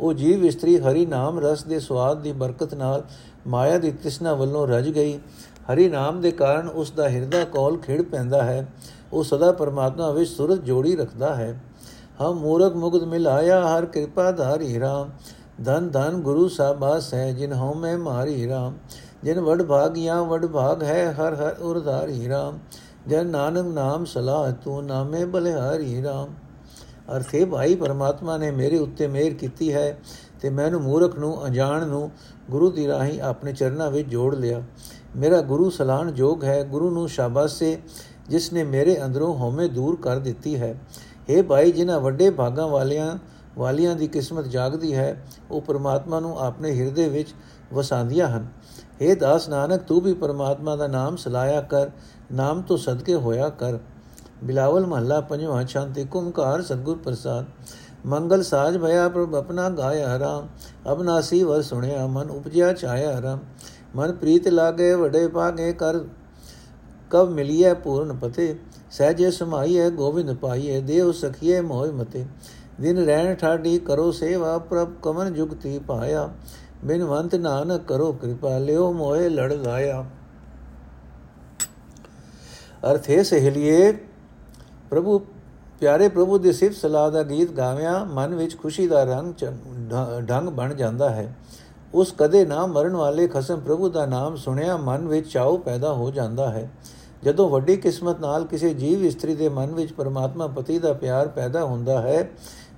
ਉਹ 0.00 0.12
ਜੀਵ 0.12 0.44
ਇਸਤਰੀ 0.44 0.78
ਹਰੀ 0.78 1.06
ਨਾਮ 1.06 1.38
ਰਸ 1.38 1.64
ਦੇ 1.64 1.80
ਸਵਾਦ 1.80 2.22
ਦੀ 2.22 2.32
ਬਰਕਤ 2.32 2.74
ਨਾਲ 2.74 3.04
ਮਾਇਆ 3.46 3.78
ਦੀ 3.78 3.90
ਤ੍ਰਿਸ਼ਨਾ 3.90 4.34
ਵੱਲੋਂ 4.34 4.66
ਰਜ 4.66 4.88
ਗਈ। 4.88 5.18
ਹਰੀ 5.72 5.88
ਨਾਮ 5.88 6.20
ਦੇ 6.20 6.30
ਕਾਰਨ 6.30 6.68
ਉਸ 6.68 6.90
ਦਾ 6.90 7.08
ਹਿਰਦਾ 7.08 7.44
ਕੋਲ 7.44 7.78
ਖਿੜ 7.78 8.02
ਪੈਂਦਾ 8.02 8.42
ਹੈ। 8.42 8.68
ਉਹ 9.12 9.24
ਸਦਾ 9.24 9.52
ਪਰਮਾਤਮਾ 9.52 10.10
ਵਿੱਚ 10.10 10.30
ਸੁਰਤ 10.30 10.58
ਜੋੜੀ 10.58 10.96
ਰੱਖਦਾ 10.96 11.34
ਹੈ। 11.34 11.60
ਹਮ 12.22 12.34
ਮੂਰਖ 12.34 12.76
ਮੁਗਦ 12.76 13.02
ਮਿਲਾਇਆ 13.02 13.60
ਹਰ 13.68 13.86
ਕਿਰਪਾ 13.86 14.30
ਧਾਰੀ 14.30 14.80
ਰਾਮ। 14.80 15.10
ਧਨ 15.64 15.90
ਧਨ 15.90 16.10
ਗੁਰੂ 16.10 16.48
ਸਾਬਾਸ 16.48 17.14
ਹੈ 17.14 17.32
ਜਿਨ 17.32 17.52
ਹਉ 17.52 17.74
ਮੈਂ 17.74 17.98
ਮਾਰੀ 17.98 18.48
ਰਾਮ। 18.48 18.74
ਜਿਨ 19.24 19.40
ਵਡ 19.40 19.62
ਭਾਗਿਆ, 19.62 20.22
ਵਡ 20.22 20.46
ਭਾਗ 20.46 20.82
ਹੈ, 20.82 21.12
ਹਰ 21.12 21.34
ਹਰ 21.34 21.56
ਉਰਧਾਰੀ 21.60 22.28
ਰਾਮ। 22.28 22.58
ਜਨ 23.08 23.26
ਨਾਨਕ 23.26 23.66
ਨਾਮ 23.66 24.04
ਸਲਾਹ 24.04 24.52
ਤੂੰ 24.52 24.84
ਨਾਮੇ 24.86 25.24
ਬਲਿਹਾਰੀ 25.24 26.02
ਰਾਮ। 26.02 26.34
ਅਰਥੇ 27.16 27.44
ਭਾਈ 27.44 27.74
ਪਰਮਾਤਮਾ 27.74 28.36
ਨੇ 28.36 28.50
ਮੇਰੇ 28.50 28.78
ਉੱਤੇ 28.78 29.06
ਮਿਹਰ 29.06 29.34
ਕੀਤੀ 29.34 29.72
ਹੈ 29.72 29.98
ਤੇ 30.40 30.50
ਮੈਨੂੰ 30.50 30.80
ਮੂਰਖ 30.80 31.18
ਨੂੰ 31.18 31.46
ਅਜਾਣ 31.46 31.86
ਨੂੰ 31.86 32.10
ਗੁਰੂ 32.50 32.70
ਦੀ 32.70 32.86
ਰਾਹੀਂ 32.88 33.20
ਆਪਣੇ 33.20 33.52
ਚਰਨਾਂ 33.52 33.90
ਵਿੱਚ 33.90 34.08
ਜੋੜ 34.08 34.34
ਲਿਆ। 34.34 34.62
ਮੇਰਾ 35.16 35.40
ਗੁਰੂ 35.40 35.70
ਸਲਾਣ 35.70 36.10
ਜੋਗ 36.10 36.44
ਹੈ, 36.44 36.64
ਗੁਰੂ 36.64 36.90
ਨੂੰ 36.90 37.08
ਸ਼ਾਬਾਸ਼ੇ, 37.08 37.78
ਜਿਸ 38.28 38.52
ਨੇ 38.52 38.64
ਮੇਰੇ 38.64 39.04
ਅੰਦਰੋਂ 39.04 39.34
ਹਉਮੈ 39.34 39.66
ਦੂਰ 39.66 39.96
ਕਰ 39.96 40.18
ਦਿੱਤੀ 40.18 40.56
ਹੈ। 40.56 40.80
हे 41.30 41.42
ਭਾਈ, 41.42 41.72
ਜਿਨ੍ਹਾਂ 41.72 42.00
ਵੱਡੇ 42.00 42.30
ਭਾਗਾਂ 42.30 42.68
ਵਾਲਿਆਂ, 42.68 43.18
ਵਾਲੀਆਂ 43.56 43.96
ਦੀ 43.96 44.06
ਕਿਸਮਤ 44.06 44.44
ਜਾਗਦੀ 44.44 44.94
ਹੈ, 44.94 45.26
ਉਹ 45.50 45.60
ਪਰਮਾਤਮਾ 45.60 46.20
ਨੂੰ 46.20 46.38
ਆਪਣੇ 46.38 46.80
ਹਿਰਦੇ 46.80 47.08
ਵਿੱਚ 47.08 47.34
ਵਸਾਉਂਦੀਆਂ 47.72 48.28
ਹਨ। 48.28 48.46
हे 49.02 49.16
ਦਾਸ 49.16 49.48
ਨਾਨਕ, 49.48 49.82
ਤੂੰ 49.82 50.00
ਵੀ 50.00 50.14
ਪਰਮਾਤਮਾ 50.14 50.76
ਦਾ 50.76 50.86
ਨਾਮ 50.86 51.16
ਸਲਾਇਆ 51.16 51.60
ਕਰ 51.60 51.90
ਨਾਮ 52.30 52.62
ਤੋਂ 52.62 52.76
ਸਦਕੇ 52.76 53.14
ਹੋਇਆ 53.16 53.48
ਕਰ 53.50 53.78
ਬਿਲਾਵਲ 54.44 54.86
ਮਹੱਲਾ 54.86 55.20
ਪੰਜਵਾਂ 55.20 55.64
ਸ਼ਾਂਤੀ 55.66 56.04
ਕੁਮਕਾਰ 56.04 56.62
ਸਤਗੁਰ 56.62 56.96
ਪ੍ਰਸਾਦ 56.96 57.46
ਮੰਗਲ 58.06 58.42
ਸਾਜ 58.42 58.76
ਭਇਆ 58.78 59.08
ਪ੍ਰਭ 59.08 59.34
ਆਪਣਾ 59.34 59.68
ਗਾਇਆ 59.70 60.18
ਰਾਮ 60.18 60.48
ਅਬਨਾਸੀ 60.92 61.42
ਵਰ 61.44 61.62
ਸੁਣਿਆ 61.62 62.06
ਮਨ 62.06 62.30
ਉਪਜਿਆ 62.30 62.72
ਛਾਇਆ 62.72 63.20
ਰਾਮ 63.22 63.38
ਮਨ 63.96 64.12
ਪ੍ਰੀਤ 64.12 64.48
ਲਾਗੇ 64.48 64.94
ਵਡੇ 64.94 65.26
ਪਾਗੇ 65.28 65.72
ਕਰ 65.72 66.00
ਕਬ 67.10 67.30
ਮਿਲਿਐ 67.30 67.72
ਪੂਰਨ 67.74 68.12
ਪਤੇ 68.12 68.54
ਸਹਜੇ 68.90 69.30
ਸਮਾਈਐ 69.30 69.88
ਗੋਬਿੰਦ 69.90 70.34
ਪਾਈਐ 70.36 70.80
ਦੇਵ 70.80 71.10
ਸਖੀਏ 71.12 71.60
ਮੋਹਿ 71.60 71.90
ਮਤੇ 71.92 72.24
ਦਿਨ 72.80 72.98
ਰਹਿਣ 72.98 73.34
ਠਾਡੀ 73.34 73.78
ਕਰੋ 73.78 74.10
ਸੇਵਾ 74.10 74.56
ਪ੍ਰਭ 74.60 74.92
ਕਮਨ 75.02 75.32
ਜੁਗਤੀ 75.34 75.78
ਪਾਇਆ 75.78 76.28
ਬਿਨਵੰਤ 76.84 77.34
ਨਾਨਕ 77.34 77.82
ਕਰੋ 77.86 78.12
ਕਿਰਪਾ 78.12 78.56
ਲਿਓ 78.58 78.92
ਮੋਏ 78.92 79.28
ਲੜ 79.28 79.52
ਲਾਇਆ 79.52 80.04
ਅਰਥ 82.82 83.08
ਹੈ 83.10 83.22
ਸਹੇਲੀਏ, 83.22 83.92
ਪ੍ਰਭੂ, 84.90 85.18
ਪਿਆਰੇ 85.80 86.08
ਪ੍ਰਭੂ 86.08 86.38
ਦੀ 86.38 86.52
ਸਿਫਤ 86.52 86.76
ਸਲਾਹ 86.76 87.10
ਦਾ 87.10 87.22
ਗੀਤ 87.22 87.50
ਗਾਵਿਆਂ, 87.50 88.04
ਮਨ 88.06 88.34
ਵਿੱਚ 88.34 88.56
ਖੁਸ਼ੀ 88.58 88.86
ਦਾ 88.86 89.02
ਰੰਗ 89.04 89.34
ਢੰਗ 90.28 90.48
ਬਣ 90.48 90.74
ਜਾਂਦਾ 90.74 91.08
ਹੈ। 91.10 91.34
ਉਸ 91.94 92.14
ਕਦੇ 92.18 92.44
ਨਾ 92.44 92.64
ਮਰਨ 92.66 92.96
ਵਾਲੇ 92.96 93.26
ਖਸਮ 93.28 93.60
ਪ੍ਰਭੂ 93.60 93.88
ਦਾ 93.88 94.04
ਨਾਮ 94.06 94.36
ਸੁਣਿਆ, 94.36 94.76
ਮਨ 94.76 95.06
ਵਿੱਚ 95.08 95.28
ਚਾਉ 95.28 95.56
ਪੈਦਾ 95.56 95.92
ਹੋ 95.92 96.10
ਜਾਂਦਾ 96.10 96.50
ਹੈ। 96.50 96.70
ਜਦੋਂ 97.24 97.48
ਵੱਡੀ 97.48 97.76
ਕਿਸਮਤ 97.76 98.20
ਨਾਲ 98.20 98.44
ਕਿਸੇ 98.44 98.72
ਜੀਵ 98.74 99.04
ਇਸਤਰੀ 99.04 99.34
ਦੇ 99.34 99.48
ਮਨ 99.48 99.74
ਵਿੱਚ 99.74 99.92
ਪਰਮਾਤਮਾ 99.92 100.46
ਪਤੀ 100.46 100.78
ਦਾ 100.78 100.92
ਪਿਆਰ 100.92 101.28
ਪੈਦਾ 101.28 101.64
ਹੁੰਦਾ 101.64 102.00
ਹੈ, 102.02 102.28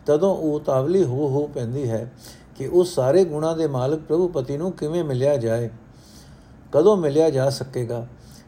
ਤਦੋਂ 0.07 0.35
ਉਹ 0.37 0.61
ਤਾਵਲੀ 0.61 1.05
ਹੋ 1.05 1.29
ਹੋ 1.29 1.47
ਪੈਂਦੀ 1.47 1.89
ਹੈ 1.91 2.11
ਕਿ 2.57 2.67
ਉਸ 2.67 2.95
ਸਾਰੇ 2.95 3.25
ਗੁਣਾ 3.25 3.55
ਦੇ 3.55 3.67
ਮਾਲਕ 3.67 4.01
ਪ੍ਰਭੂ 4.01 4.29
ਪਤੀ 4.29 4.57
ਨੂੰ 4.57 4.73
ਕਿਵੇਂ 4.73 5.05
ਮਿਲਿਆ 5.05 5.37
ਜਾਏ, 5.37 5.71
ਕਦੋਂ 6.73 6.97
ਮਿਲਿਆ 6.97 7.31
ਜਾ 7.31 7.49
ਸਕੇਗਾ। 7.51 8.07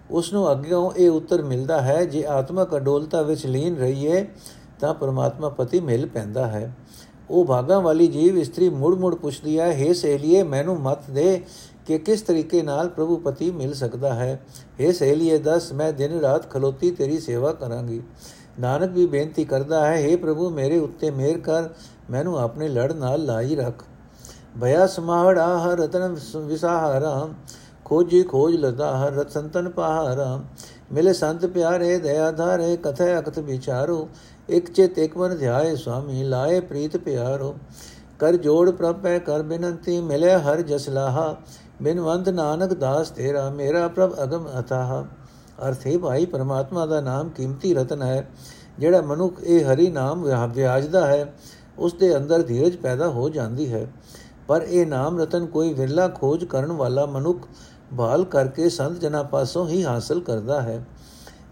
ਉਸ 0.09 0.31
ਨੂੰ 0.33 0.51
ਅੱਗੇੋਂ 0.51 0.91
ਇਹ 0.91 1.09
ਉੱਤਰ 1.09 1.41
ਮਿਲਦਾ 1.43 1.81
ਹੈ 1.81 2.03
ਜੇ 2.05 2.23
ਆਤਮਕ 2.27 2.75
ਅਡੋਲਤਾ 2.77 3.21
ਵਿੱਚ 3.21 3.45
ਲੀਨ 3.45 3.75
ਰਹੀਏ 3.77 4.25
ਤਾਂ 4.79 4.93
ਪਰਮਾਤਮਾ 4.93 5.49
ਪਤੀ 5.49 5.79
ਮਿਲ 5.81 6.05
ਪੈਂਦਾ 6.05 6.47
ਹੈ 6.47 6.71
ਉਹ 7.29 7.45
ਭਾਗਾ 7.45 7.79
ਵਾਲੀ 7.79 8.07
ਜੀਵ 8.07 8.37
ਇਸਤਰੀ 8.37 8.69
ਮੁੜ 8.69 8.93
ਮੁੜ 8.95 9.13
ਪੁੱਛਦੀ 9.15 9.59
ਹੈ 9.59 9.69
हे 9.71 9.93
ਸਹੇਲੀਏ 9.93 10.43
ਮੈਨੂੰ 10.43 10.79
ਮਤ 10.79 11.09
ਦੇ 11.09 11.41
ਕਿ 11.85 11.97
ਕਿਸ 11.97 12.21
ਤਰੀਕੇ 12.21 12.61
ਨਾਲ 12.61 12.89
ਪ੍ਰਭੂ 12.89 13.17
ਪਤੀ 13.17 13.49
ਮਿਲ 13.51 13.73
ਸਕਦਾ 13.73 14.13
ਹੈ 14.13 14.39
हे 14.79 14.91
ਸਹੇਲੀਏ 14.91 15.37
ਦੱਸ 15.39 15.71
ਮੈਂ 15.73 15.91
ਦਿਨ 15.93 16.19
ਰਾਤ 16.19 16.49
ਖਲੋਤੀ 16.49 16.91
ਤੇਰੀ 16.91 17.19
ਸੇਵਾ 17.19 17.51
ਕਰਾਂਗੀ 17.53 18.01
ਨਾਨਕ 18.59 18.91
ਵੀ 18.91 19.05
ਬੇਨਤੀ 19.05 19.45
ਕਰਦਾ 19.45 19.85
ਹੈ 19.85 20.01
हे 20.01 20.17
ਪ੍ਰਭੂ 20.17 20.49
ਮੇਰੇ 20.49 20.77
ਉੱਤੇ 20.79 21.11
ਮਿਹਰ 21.11 21.37
ਕਰ 21.39 21.69
ਮੈਨੂੰ 22.09 22.37
ਆਪਣੇ 22.39 22.67
ਲੜ 22.67 22.91
ਨਾਲ 22.93 23.25
ਲਾਈ 23.25 23.55
ਰੱਖ 23.55 23.83
ਭਇਆ 24.59 24.85
ਸਮਾਹੜਾ 24.87 25.57
ਹਰ 25.59 25.77
ਰਤਨ 25.77 26.15
ਵਿਸਾਹਰਾ 26.37 27.27
ਖੋਜੀ 27.84 28.22
ਖੋਜ 28.22 28.56
ਲਦਾ 28.56 28.96
ਹਰ 28.96 29.12
ਰਤਨ 29.12 29.68
ਪਹਾਰਾ। 29.68 30.40
ਮਿਲੇ 30.92 31.12
ਸੰਤ 31.12 31.46
ਪਿਆਰੇ, 31.46 31.98
ਦਇਆ 31.98 32.30
ਧਾਰੇ, 32.30 32.76
ਕਥੈ 32.76 33.18
ਅਕਤ 33.18 33.38
ਵਿਚਾਰੋ। 33.38 34.08
ਇਕ 34.50 34.72
ਚਿਤ 34.72 34.98
ਇਕ 34.98 35.16
ਮਨ 35.16 35.36
ਧਿਆਏ 35.36 35.76
ਸੁਆਮੀ, 35.76 36.22
ਲਾਏ 36.24 36.60
ਪ੍ਰੀਤ 36.60 36.96
ਪਿਆਰੋ। 36.96 37.54
ਕਰ 38.18 38.36
ਜੋੜ 38.36 38.70
ਪ੍ਰਭੈ, 38.70 39.18
ਕਰ 39.18 39.42
ਬਿਨੰਤੀ 39.42 40.00
ਮਿਲੇ 40.00 40.34
ਹਰ 40.34 40.60
ਜਸ 40.60 40.88
ਲਾਹਾ। 40.88 41.36
ਬਿਨਵੰਤ 41.82 42.28
ਨਾਨਕ 42.28 42.74
ਦਾਸ 42.74 43.10
ਤੇਰਾ, 43.10 43.50
ਮੇਰਾ 43.50 43.88
ਪ੍ਰਭ 43.88 44.22
ਅਗਮ 44.22 44.46
ਅਥਾਹ। 44.60 45.04
ਅਰਥੇ 45.68 45.96
ਭਾਈ, 45.96 46.26
ਪਰਮਾਤਮਾ 46.26 46.86
ਦਾ 46.86 47.00
ਨਾਮ 47.00 47.28
ਕੀਮਤੀ 47.28 47.74
ਰਤਨ 47.74 48.02
ਹੈ। 48.02 48.30
ਜਿਹੜਾ 48.78 49.00
ਮਨੁੱਖ 49.00 49.40
ਇਹ 49.42 49.64
ਹਰੀ 49.64 49.90
ਨਾਮ 49.90 50.24
ਵਿਆਜਦਾ 50.46 51.06
ਹੈ 51.06 51.34
ਉਸ 51.78 51.92
ਦੇ 51.94 52.16
ਅੰਦਰ 52.16 52.42
ਧੀਰਜ 52.42 52.76
ਪੈਦਾ 52.76 53.08
ਹੋ 53.08 53.28
ਜਾਂਦੀ 53.28 53.72
ਹੈ। 53.72 53.86
ਪਰ 54.46 54.62
ਇਹ 54.62 54.86
ਨਾਮ 54.86 55.20
ਰਤਨ 55.20 55.46
ਕੋਈ 55.46 55.72
ਵਿਰਲਾ 55.72 56.08
ਖੋਜ 56.08 56.44
ਕਰਨ 56.44 56.72
ਵਾਲਾ 56.72 57.06
ਮਨੁੱਖ 57.06 57.46
ਭਾਲ 57.96 58.24
ਕਰਕੇ 58.24 58.68
ਸੰਤ 58.68 58.98
ਜਨਾਂ 59.00 59.24
ਪਾਸੋਂ 59.24 59.66
ਹੀ 59.68 59.84
ਹਾਸਲ 59.84 60.20
ਕਰਦਾ 60.20 60.60
ਹੈ। 60.62 60.84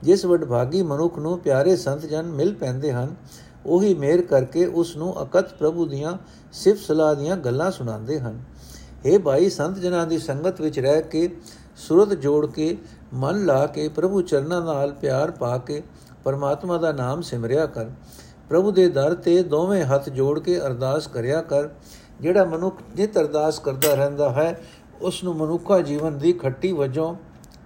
ਜਿਸ 0.02 0.24
ਵਡਭਾਗੀ 0.24 0.82
ਮਨੁੱਖ 0.82 1.18
ਨੂੰ 1.18 1.38
ਪਿਆਰੇ 1.38 1.76
ਸੰਤ 1.76 2.06
ਜਨ 2.06 2.26
ਮਿਲ 2.26 2.54
ਪੈਂਦੇ 2.54 2.92
ਹਨ, 2.92 3.14
ਉਹੀ 3.66 3.94
ਮੇਰ 3.94 4.22
ਕਰਕੇ 4.22 4.66
ਉਸ 4.66 4.96
ਨੂੰ 4.96 5.22
ਅਕਤ 5.22 5.52
ਪ੍ਰਭੂ 5.54 5.86
ਦੀਆਂ 5.86 6.16
ਸਿਫਤ 6.52 6.80
ਸਲਾਹ 6.80 7.14
ਦੀਆਂ 7.14 7.36
ਗੱਲਾਂ 7.36 7.70
ਸੁਣਾਉਂਦੇ 7.70 8.18
ਹਨ। 8.20 8.42
हे 9.06 9.20
ਭਾਈ, 9.20 9.50
ਸੰਤ 9.50 9.78
ਜਨਾਂ 9.78 10.06
ਦੀ 10.06 10.18
ਸੰਗਤ 10.18 10.60
ਵਿੱਚ 10.60 10.78
ਰਹਿ 10.78 11.02
ਕੇ, 11.02 11.28
ਸੁਰਤ 11.76 12.14
ਜੋੜ 12.14 12.46
ਕੇ, 12.46 12.76
ਮਨ 13.14 13.44
ਲਾ 13.44 13.66
ਕੇ, 13.66 13.88
ਪ੍ਰਭੂ 13.88 14.22
ਚਰਨਾਂ 14.22 14.60
ਨਾਲ 14.60 14.92
ਪਿਆਰ 14.92 15.30
ਪਾ 15.30 15.56
ਕੇ, 15.58 15.82
ਪਰਮਾਤਮਾ 16.24 16.78
ਦਾ 16.78 16.92
ਨਾਮ 16.92 17.20
ਸਿਮਰਿਆ 17.20 17.66
ਕਰ। 17.66 17.86
ਪ੍ਰਭੂ 18.48 18.70
ਦੇ 18.70 18.88
ਦਰ 18.88 19.14
ਤੇ 19.14 19.42
ਦੋਵੇਂ 19.42 19.84
ਹੱਥ 19.84 20.08
ਜੋੜ 20.08 20.38
ਕੇ 20.38 20.58
ਅਰਦਾਸ 20.60 21.06
ਕਰਿਆ 21.06 21.42
ਕਰ। 21.42 21.68
ਜਿਹੜਾ 22.20 22.44
ਮਨੁੱਖ 22.44 22.80
ਜਿਤ 22.94 23.18
ਅਰਦਾਸ 23.18 23.58
ਕਰਦਾ 23.58 23.94
ਰਹਿੰਦਾ 23.94 24.30
ਹੈ 24.30 24.60
ਉਸ 25.02 25.24
ਨੂੰ 25.24 25.36
ਮਨੁੱਖਾ 25.36 25.80
ਜੀਵਨ 25.80 26.18
ਦੀ 26.18 26.32
ਖੱਟੀ 26.32 26.72
ਵਜੋਂ 26.72 27.14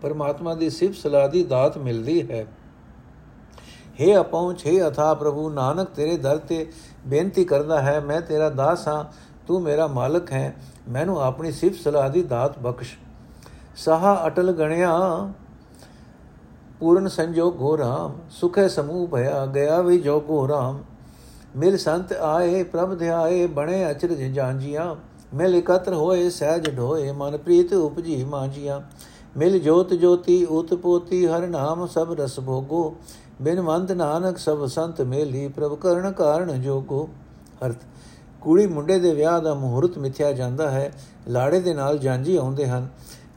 ਪਰਮਾਤਮਾ 0.02 0.54
ਦੀ 0.54 0.70
ਸਿਫਤ 0.70 0.94
ਸਲਾਹ 0.94 1.28
ਦੀ 1.28 1.44
ਦਾਤ 1.44 1.78
ਮਿਲਦੀ 1.78 2.30
ਹੈ। 2.30 2.46
हे 4.00 4.20
ਅਪਹੁੰਚ 4.20 4.64
हे 4.66 4.88
ਅਥਾ 4.88 5.14
ਪ੍ਰਭੂ, 5.14 5.50
ਨਾਨਕ 5.50 5.88
ਤੇਰੇ 5.88 6.16
ਦਰ 6.16 6.38
ਤੇ 6.38 6.66
ਬੇਨਤੀ 7.06 7.44
ਕਰਦਾ 7.44 7.82
ਹੈ, 7.82 8.00
ਮੈਂ 8.00 8.20
ਤੇਰਾ 8.20 8.50
ਦਾਸ 8.50 8.88
ਹਾਂ, 8.88 9.04
ਤੂੰ 9.46 9.62
ਮੇਰਾ 9.62 9.86
ਮਾਲਕ 9.86 10.32
ਹੈ, 10.32 10.56
ਮੈਨੂੰ 10.88 11.22
ਆਪਣੀ 11.22 11.52
ਸਿਫਤ 11.52 11.82
ਸਲਾਹ 11.82 12.10
ਦੀ 12.10 12.22
ਦਾਤ 12.22 12.58
ਬਖਸ਼। 12.58 12.96
ਸਹਾ 13.76 14.26
ਅਟਲ 14.26 14.52
ਗਣਿਆ, 14.52 14.92
ਪੂਰਨ 16.80 17.08
ਸੰਜੋਗ 17.08 17.56
ਹੋ 17.56 17.78
ਰਾਮ, 17.78 18.14
ਸੁਖੇ 18.30 18.68
ਸਮੂਹ 18.68 19.06
ਭਇਆ, 19.08 19.46
ਗਿਆ 19.46 19.80
ਵੀ 19.80 19.98
ਜੋਗੋ 19.98 20.48
ਰਾਮ। 20.48 20.82
ਮਿਲ 21.56 21.76
ਸੰਤ 21.78 22.12
ਆਏ, 22.12 22.62
ਪ੍ਰਭ 22.62 22.98
ਧਿਆਏ, 22.98 23.46
ਬਣੇ 23.46 23.90
ਅਚਰਜ 23.90 24.22
ਜਾਂਜੀਆਂ 24.22 24.94
ਮਿਲ 25.36 25.54
ਇਕਤਰ 25.54 25.94
ਹੋਏ, 25.94 26.30
ਸਹਿਜ 26.30 26.76
ਢੋਏ, 26.76 27.12
ਮਨ 27.12 27.36
ਪ੍ਰੀਤ 27.36 27.72
ਉਪਜੀ 27.72 28.24
ਮਾਂਜੀਆਂ। 28.24 28.80
ਮਿਲ 29.36 29.58
ਜੋਤ 29.58 29.94
ਜੋਤੀ 29.94 30.44
ਉਤਪੋਤੀ 30.44 31.26
ਹਰ 31.26 31.46
ਨਾਮ 31.46 31.86
ਸਭ 31.86 32.16
ਰਸ 32.20 32.40
ਭੋਗੋ। 32.40 32.96
ਬਿਨ 33.42 33.62
ਮੰਦ 33.62 33.92
ਨਾਨਕ 33.92 34.38
ਸਭ 34.38 34.66
ਸੰਤ 34.66 35.00
ਮੇਲੀ, 35.00 35.48
ਪ੍ਰਭ 35.48 35.74
ਕਰਨ 35.74 36.12
ਕਾਰਨ 36.12 36.62
ਜੋਗੋ। 36.62 37.08
ਅਰਥ, 37.66 37.76
ਕੁੜੀ 38.40 38.66
ਮੁੰਡੇ 38.66 38.98
ਦੇ 38.98 39.14
ਵਿਆਹ 39.14 39.40
ਦਾ 39.40 39.54
ਮਹੂਰਤ 39.54 39.98
ਮਿਥਿਆ 39.98 40.32
ਜਾਂਦਾ 40.32 40.70
ਹੈ। 40.70 40.92
ਲਾੜੇ 41.28 41.60
ਦੇ 41.60 41.74
ਨਾਲ 41.74 41.98
ਜਾਂਜੀ 41.98 42.36
ਆਉਂਦੇ 42.36 42.66
ਹਨ। 42.66 42.88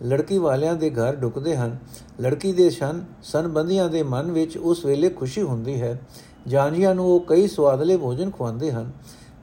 ਲੜਕੀ 0.06 0.38
ਵਾਲਿਆਂ 0.38 0.76
ਦੇ 0.76 0.90
ਘਰ 0.90 1.16
ਢੁਕਦੇ 1.16 1.56
ਹਨ। 1.56 1.78
ਲੜਕੀ 2.22 2.54
ਦੇ 2.54 2.70
ਸ਼ਨ 2.70 3.06
ਸੰਬੰਧੀਆਂ 3.24 3.90
ਦੇ 3.90 4.04
ਮਨ 4.04 4.32
ਵਿੱਚ 4.32 4.58
ਉਸ 4.58 4.86
ਵੇਲੇ 4.86 5.10
ਖੁਸ਼ੀ 5.10 5.42
ਹੁੰਦੀ 5.42 5.82
ਹੈ। 5.82 6.02
ਜਾਂਜੀਆਂ 6.48 6.96
ਨੂੰ 6.96 7.06
ਉਹ 7.06 7.20
ਕਈ 7.20 7.48
ਸਵਾਦਲੇ 7.48 7.98
ਭੋਜਨ 7.98 8.30
ਖਵਾਉਂਦੇ 8.30 8.72
ਹਨ। 8.72 8.92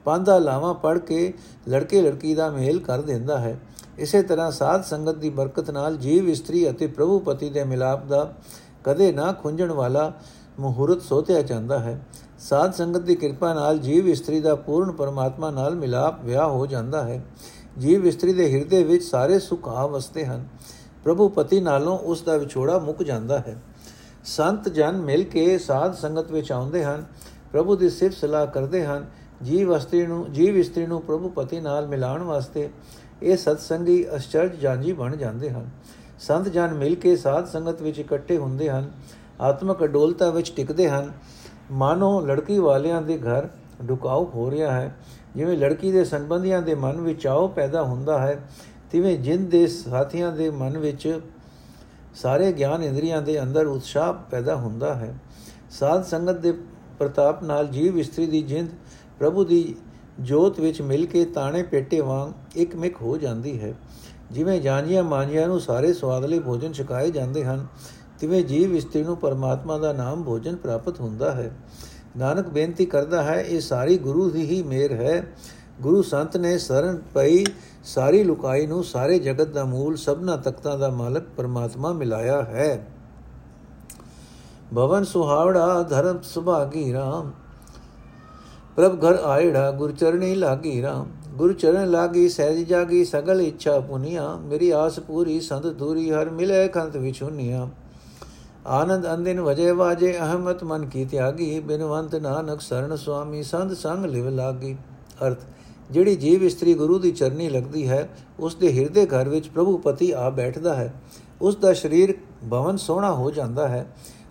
ਪਾਂਦਾ 0.07 0.39
ਲਾਵਾ 0.39 0.73
ਪੜ 0.73 0.97
ਕੇ 0.97 1.33
ਲੜਕੇ 1.69 2.01
ਲੜਕੀ 2.01 2.35
ਦਾ 2.35 2.49
ਮੇਲ 2.49 2.79
ਕਰ 2.79 3.01
ਦਿੰਦਾ 3.01 3.37
ਹੈ। 3.37 3.59
ਇਸੇ 3.97 4.21
ਤਰ੍ਹਾਂ 4.21 4.51
ਸਾਧ 4.51 4.83
ਸੰਗਤ 4.83 5.15
ਦੀ 5.15 5.29
ਬਰਕਤ 5.29 5.71
ਨਾਲ 5.71 5.97
ਜੀਵ 5.97 6.29
ਇਸਤਰੀ 6.29 6.69
ਅਤੇ 6.69 6.87
ਪ੍ਰਭੂ 6.87 7.19
ਪਤੀ 7.19 7.49
ਦੇ 7.49 7.63
ਮਿਲਾਪ 7.63 8.05
ਦਾ 8.05 8.33
ਕਦੇ 8.83 9.11
ਨਾ 9.11 9.31
ਖੁੰਝਣ 9.31 9.71
ਵਾਲਾ 9.71 10.13
ਮਹੂਰਤ 10.59 11.01
ਸੋਤਿਆ 11.01 11.41
ਜਾਂਦਾ 11.41 11.79
ਹੈ। 11.79 12.07
ਸਾਧ 12.39 12.73
ਸੰਗਤ 12.73 12.99
ਦੀ 12.99 13.15
ਕਿਰਪਾ 13.15 13.53
ਨਾਲ 13.53 13.77
ਜੀਵ 13.77 14.09
ਇਸਤਰੀ 14.09 14.39
ਦਾ 14.39 14.55
ਪੂਰਨ 14.55 14.91
ਪਰਮਾਤਮਾ 14.91 15.51
ਨਾਲ 15.51 15.75
ਮਿਲਾਪ 15.75 16.25
ਵਿਆਹ 16.25 16.49
ਹੋ 16.49 16.65
ਜਾਂਦਾ 16.65 17.03
ਹੈ। 17.03 17.25
ਜੀਵ 17.79 18.07
ਇਸਤਰੀ 18.07 18.33
ਦੇ 18.33 18.53
ਹਿਰਦੇ 18.53 18.83
ਵਿੱਚ 18.83 19.03
ਸਾਰੇ 19.03 19.39
ਸੁਖ 19.39 19.67
ਆ 19.67 19.87
ਵਸਦੇ 19.87 20.25
ਹਨ। 20.25 20.47
ਪ੍ਰਭੂ 21.03 21.29
ਪਤੀ 21.29 21.59
ਨਾਲੋਂ 21.59 21.99
ਉਸ 21.99 22.21
ਦਾ 22.21 22.37
ਵਿਛੋੜਾ 22.37 22.79
ਮੁੱਕ 22.79 23.03
ਜਾਂਦਾ 23.03 23.39
ਹੈ। 23.39 23.61
ਸੰਤ 24.25 24.69
ਜਨ 24.69 24.91
ਮਿਲ 24.91 25.23
ਕੇ 25.23 25.57
ਸਾਧ 25.57 25.93
ਸੰਗਤ 25.93 26.31
ਵਿੱਚ 26.31 26.51
ਆਉਂਦੇ 26.51 26.83
ਹਨ। 26.83 27.05
ਪ੍ਰਭੂ 27.51 27.75
ਦੀ 27.75 27.89
ਸਿਫਤ 27.89 28.17
ਸਲਾਹ 28.17 28.47
ਕਰਦੇ 28.47 28.85
ਹਨ। 28.85 29.05
ਜੀਵ 29.43 29.73
ਇਸਤਰੀ 29.73 30.07
ਨੂੰ, 30.07 30.31
ਜੀਵ 30.31 30.57
ਇਸਤਰੀ 30.57 30.85
ਨੂੰ 30.85 31.01
ਪ੍ਰਭੂ 31.01 31.29
ਪਤੀ 31.29 31.59
ਨਾਲ 31.59 31.87
ਮਿਲਾਉਣ 31.87 32.23
ਵਾਸਤੇ 32.23 32.69
ਇਹ 33.23 33.37
ਸਤਸੰਗੀ 33.37 34.05
ਅਚਰਜ 34.15 34.55
ਜਾਂਜੀ 34.55 34.93
ਬਣ 34.93 35.15
ਜਾਂਦੇ 35.15 35.49
ਹਨ। 35.49 35.69
ਸੰਤ 36.19 36.49
ਜਨ 36.49 36.73
ਮਿਲ 36.73 36.95
ਕੇ 36.95 37.15
ਸਾਧ 37.15 37.45
ਸੰਗਤ 37.45 37.81
ਵਿੱਚ 37.81 37.99
ਇਕੱਠੇ 37.99 38.37
ਹੁੰਦੇ 38.37 38.69
ਹਨ। 38.69 38.91
ਆਤਮਕ 39.41 39.83
ਅਡੋਲਤਾ 39.83 40.29
ਵਿੱਚ 40.29 40.53
ਟਿਕਦੇ 40.55 40.89
ਹਨ। 40.89 41.13
ਮਾਨੋ 41.71 42.21
ਲੜਕੀ 42.21 42.59
ਵਾਲਿਆਂ 42.59 43.01
ਦੇ 43.01 43.17
ਘਰ 43.17 43.47
ਢੁਕਾਉ 43.89 44.25
ਹੋ 44.25 44.51
ਰਿਹਾ 44.51 44.71
ਹੈ। 44.71 44.95
ਜਿਵੇਂ 45.35 45.57
ਲੜਕੀ 45.57 45.91
ਦੇ 45.91 46.03
ਸੰਬੰਧੀਆਂ 46.03 46.61
ਦੇ 46.61 46.75
ਮਨ 46.75 47.01
ਵਿੱਚ 47.01 47.27
ਆਉ 47.27 47.47
ਪੈਦਾ 47.47 47.83
ਹੁੰਦਾ 47.83 48.19
ਹੈ, 48.19 48.49
ਤਿਵੇਂ 48.91 49.17
ਜਿੰਦ 49.17 49.49
ਦੇ 49.49 49.67
ਸਾਥੀਆਂ 49.67 50.31
ਦੇ 50.31 50.49
ਮਨ 50.49 50.77
ਵਿੱਚ 50.77 51.19
ਸਾਰੇ 52.15 52.51
ਗਿਆਨ 52.51 52.83
ਇੰਦਰੀਆਂ 52.83 53.21
ਦੇ 53.21 53.41
ਅੰਦਰ 53.41 53.65
ਉਤਸ਼ਾਹ 53.65 54.13
ਪੈਦਾ 54.13 54.55
ਹੁੰਦਾ 54.55 54.93
ਹੈ। 54.93 55.17
ਸਾਧ 55.69 56.03
ਸੰਗਤ 56.03 56.33
ਦੇ 56.33 56.51
ਪ੍ਰਤਾਪ 56.99 57.43
ਨਾਲ 57.43 57.67
ਜੀਵ 57.67 57.99
ਇਸਤਰੀ 57.99 58.25
ਦੀ 58.25 58.41
ਜਿੰਦ 58.41 58.69
ਪ੍ਰਭੂ 59.19 59.43
ਦੀ 59.43 59.75
ਜੋਤ 60.19 60.59
ਵਿੱਚ 60.59 60.81
ਮਿਲ 60.81 61.05
ਕੇ 61.05 61.25
ਤਾਣੇ 61.25 61.63
ਪੇਟੇ 61.63 61.99
ਵਾਂਗ 61.99 62.57
ਇੱਕਮਿਕ 62.57 63.01
ਹੋ 63.01 63.17
ਜਾਂਦੀ 63.17 63.59
ਹੈ। 63.61 63.73
ਜਿਵੇਂ 64.31 64.61
ਜਾਨੀਆਂ 64.61 65.03
ਮਾਂਜੀਆਂ 65.03 65.47
ਨੂੰ 65.47 65.59
ਸਾਰੇ 65.59 65.93
ਸਵਾਦਲੇ 65.93 66.39
ਭੋਜਨ 66.39 66.73
ਛਕਾਏ 66.73 67.11
ਜਾਂਦੇ 67.11 67.43
ਹਨ, 67.45 67.67
ਤਿਵੇਂ 68.19 68.43
ਜੀਵ 68.43 68.75
ਇਸਤਰੀ 68.75 69.03
ਨੂੰ 69.03 69.17
ਪਰਮਾਤਮਾ 69.17 69.77
ਦਾ 69.77 69.93
ਨਾਮ 69.93 70.23
ਭੋਜਨ 70.23 70.55
ਪ੍ਰਾਪਤ 70.55 70.99
ਹੁੰਦਾ 70.99 71.31
ਹੈ। 71.31 71.51
ਨਾਨਕ 72.17 72.47
ਬੇਨਤੀ 72.47 72.85
ਕਰਦਾ 72.85 73.23
ਹੈ, 73.23 73.41
ਇਹ 73.41 73.61
ਸਾਰੀ 73.61 73.97
ਗੁਰੂ 73.97 74.29
ਦੀ 74.29 74.45
ਹੀ 74.45 74.63
ਮਿਹਰ 74.63 74.91
ਹੈ। 74.91 75.33
ਗੁਰੂ 75.81 76.01
ਸੰਤ 76.01 76.37
ਨੇ 76.37 76.57
ਸਰਨ 76.57 77.01
ਪਈ 77.13 77.45
ਸਾਰੀ 77.83 78.23
ਲੁਕਾਈ 78.23 78.67
ਨੂੰ 78.67 78.83
ਸਾਰੇ 78.83 79.19
ਜਗਤ 79.19 79.47
ਦਾ 79.47 79.65
ਮੂਲ, 79.65 79.95
ਸਭਨਾ 79.95 80.35
ਤਖਤਾਂ 80.35 80.77
ਦਾ 80.77 80.89
ਮਾਲਕ 80.89 81.23
ਪਰਮਾਤਮਾ 81.37 81.93
ਮਿਲਾਇਆ 81.93 82.41
ਹੈ। 82.41 82.87
ਭਵਨ 84.75 85.03
ਸੁਹਾਵੜਾ 85.03 85.83
ਧਰਮ 85.83 86.21
ਸੁਭਾਗੀ 86.23 86.93
ਰਾਮ। 86.93 87.31
ਪ੍ਰਭ 88.77 88.97
ਘਰ 89.05 89.15
ਆਇੜਾ, 89.25 89.69
ਗੁਰ 89.71 89.91
ਚਰਣੀ 89.91 90.35
ਲਾਗੀ 90.35 90.81
ਰਾਮ। 90.81 91.05
ਗੁਰ 91.35 91.53
ਚਰਨ 91.53 91.89
ਲਾਗੀ, 91.91 92.27
ਸਹਿਜ 92.29 92.67
ਜਾਗੀ, 92.67 93.05
ਸਗਲ 93.05 93.41
ਇੱਛਾ 93.41 93.79
ਪੁਨੀਆ। 93.79 94.35
ਮੇਰੀ 94.41 94.69
ਆਸ 94.71 94.99
ਪੂਰੀ, 94.99 95.39
ਸੰਤ 95.39 95.65
ਦੂਰੀ 95.65 96.11
ਹਰ 96.11 96.29
ਮਿਲੇ 96.29 96.67
ਕੰਤ 96.67 96.97
ਵਿਛੁਨੀਆ। 96.97 97.67
ਆਨੰਦ 98.67 99.07
ਅੰਦਿਨ 99.13 99.41
ਵਜੇ 99.41 99.71
ਵਾਜੇ, 99.71 100.13
ਅਹਮਤ 100.19 100.63
ਮਨ 100.63 100.85
ਕੀ 100.85 101.05
ਤਿਆਗੀ। 101.05 101.59
ਬਿਨਵੰਤ 101.59 102.15
ਨਾਨਕ 102.15 102.61
ਸਰਣ 102.61 102.95
ਸੁਆਮੀ, 102.95 103.43
ਸੰਤ 103.43 103.73
ਸੰਗ 103.77 104.05
ਲਿਵ 104.05 104.29
ਲਾਗੀ। 104.29 104.75
ਅਰਥ, 105.27 105.39
ਜਿਹੜੀ 105.91 106.15
ਜੀਵ 106.15 106.43
ਇਸਤਰੀ 106.43 106.73
ਗੁਰੂ 106.73 106.99
ਦੀ 106.99 107.11
ਚਰਨੀ 107.11 107.49
ਲੱਗਦੀ 107.49 107.87
ਹੈ, 107.89 108.09
ਉਸ 108.39 108.55
ਦੇ 108.55 108.73
ਹਿਰਦੇ 108.73 109.05
ਘਰ 109.05 109.29
ਵਿੱਚ 109.29 109.47
ਪ੍ਰਭੂ 109.47 109.77
ਪਤੀ 109.77 110.11
ਆ 110.11 110.29
ਬੈਠਦਾ 110.29 110.75
ਹੈ। 110.75 110.93
ਉਸ 111.41 111.55
ਦਾ 111.55 111.73
ਸਰੀਰ 111.73 112.15
ਭਵਨ 112.51 112.77
ਸੋਹਣਾ 112.77 113.11
ਹੋ 113.11 113.31
ਜਾਂਦਾ 113.31 113.67
ਹੈ। 113.67 113.85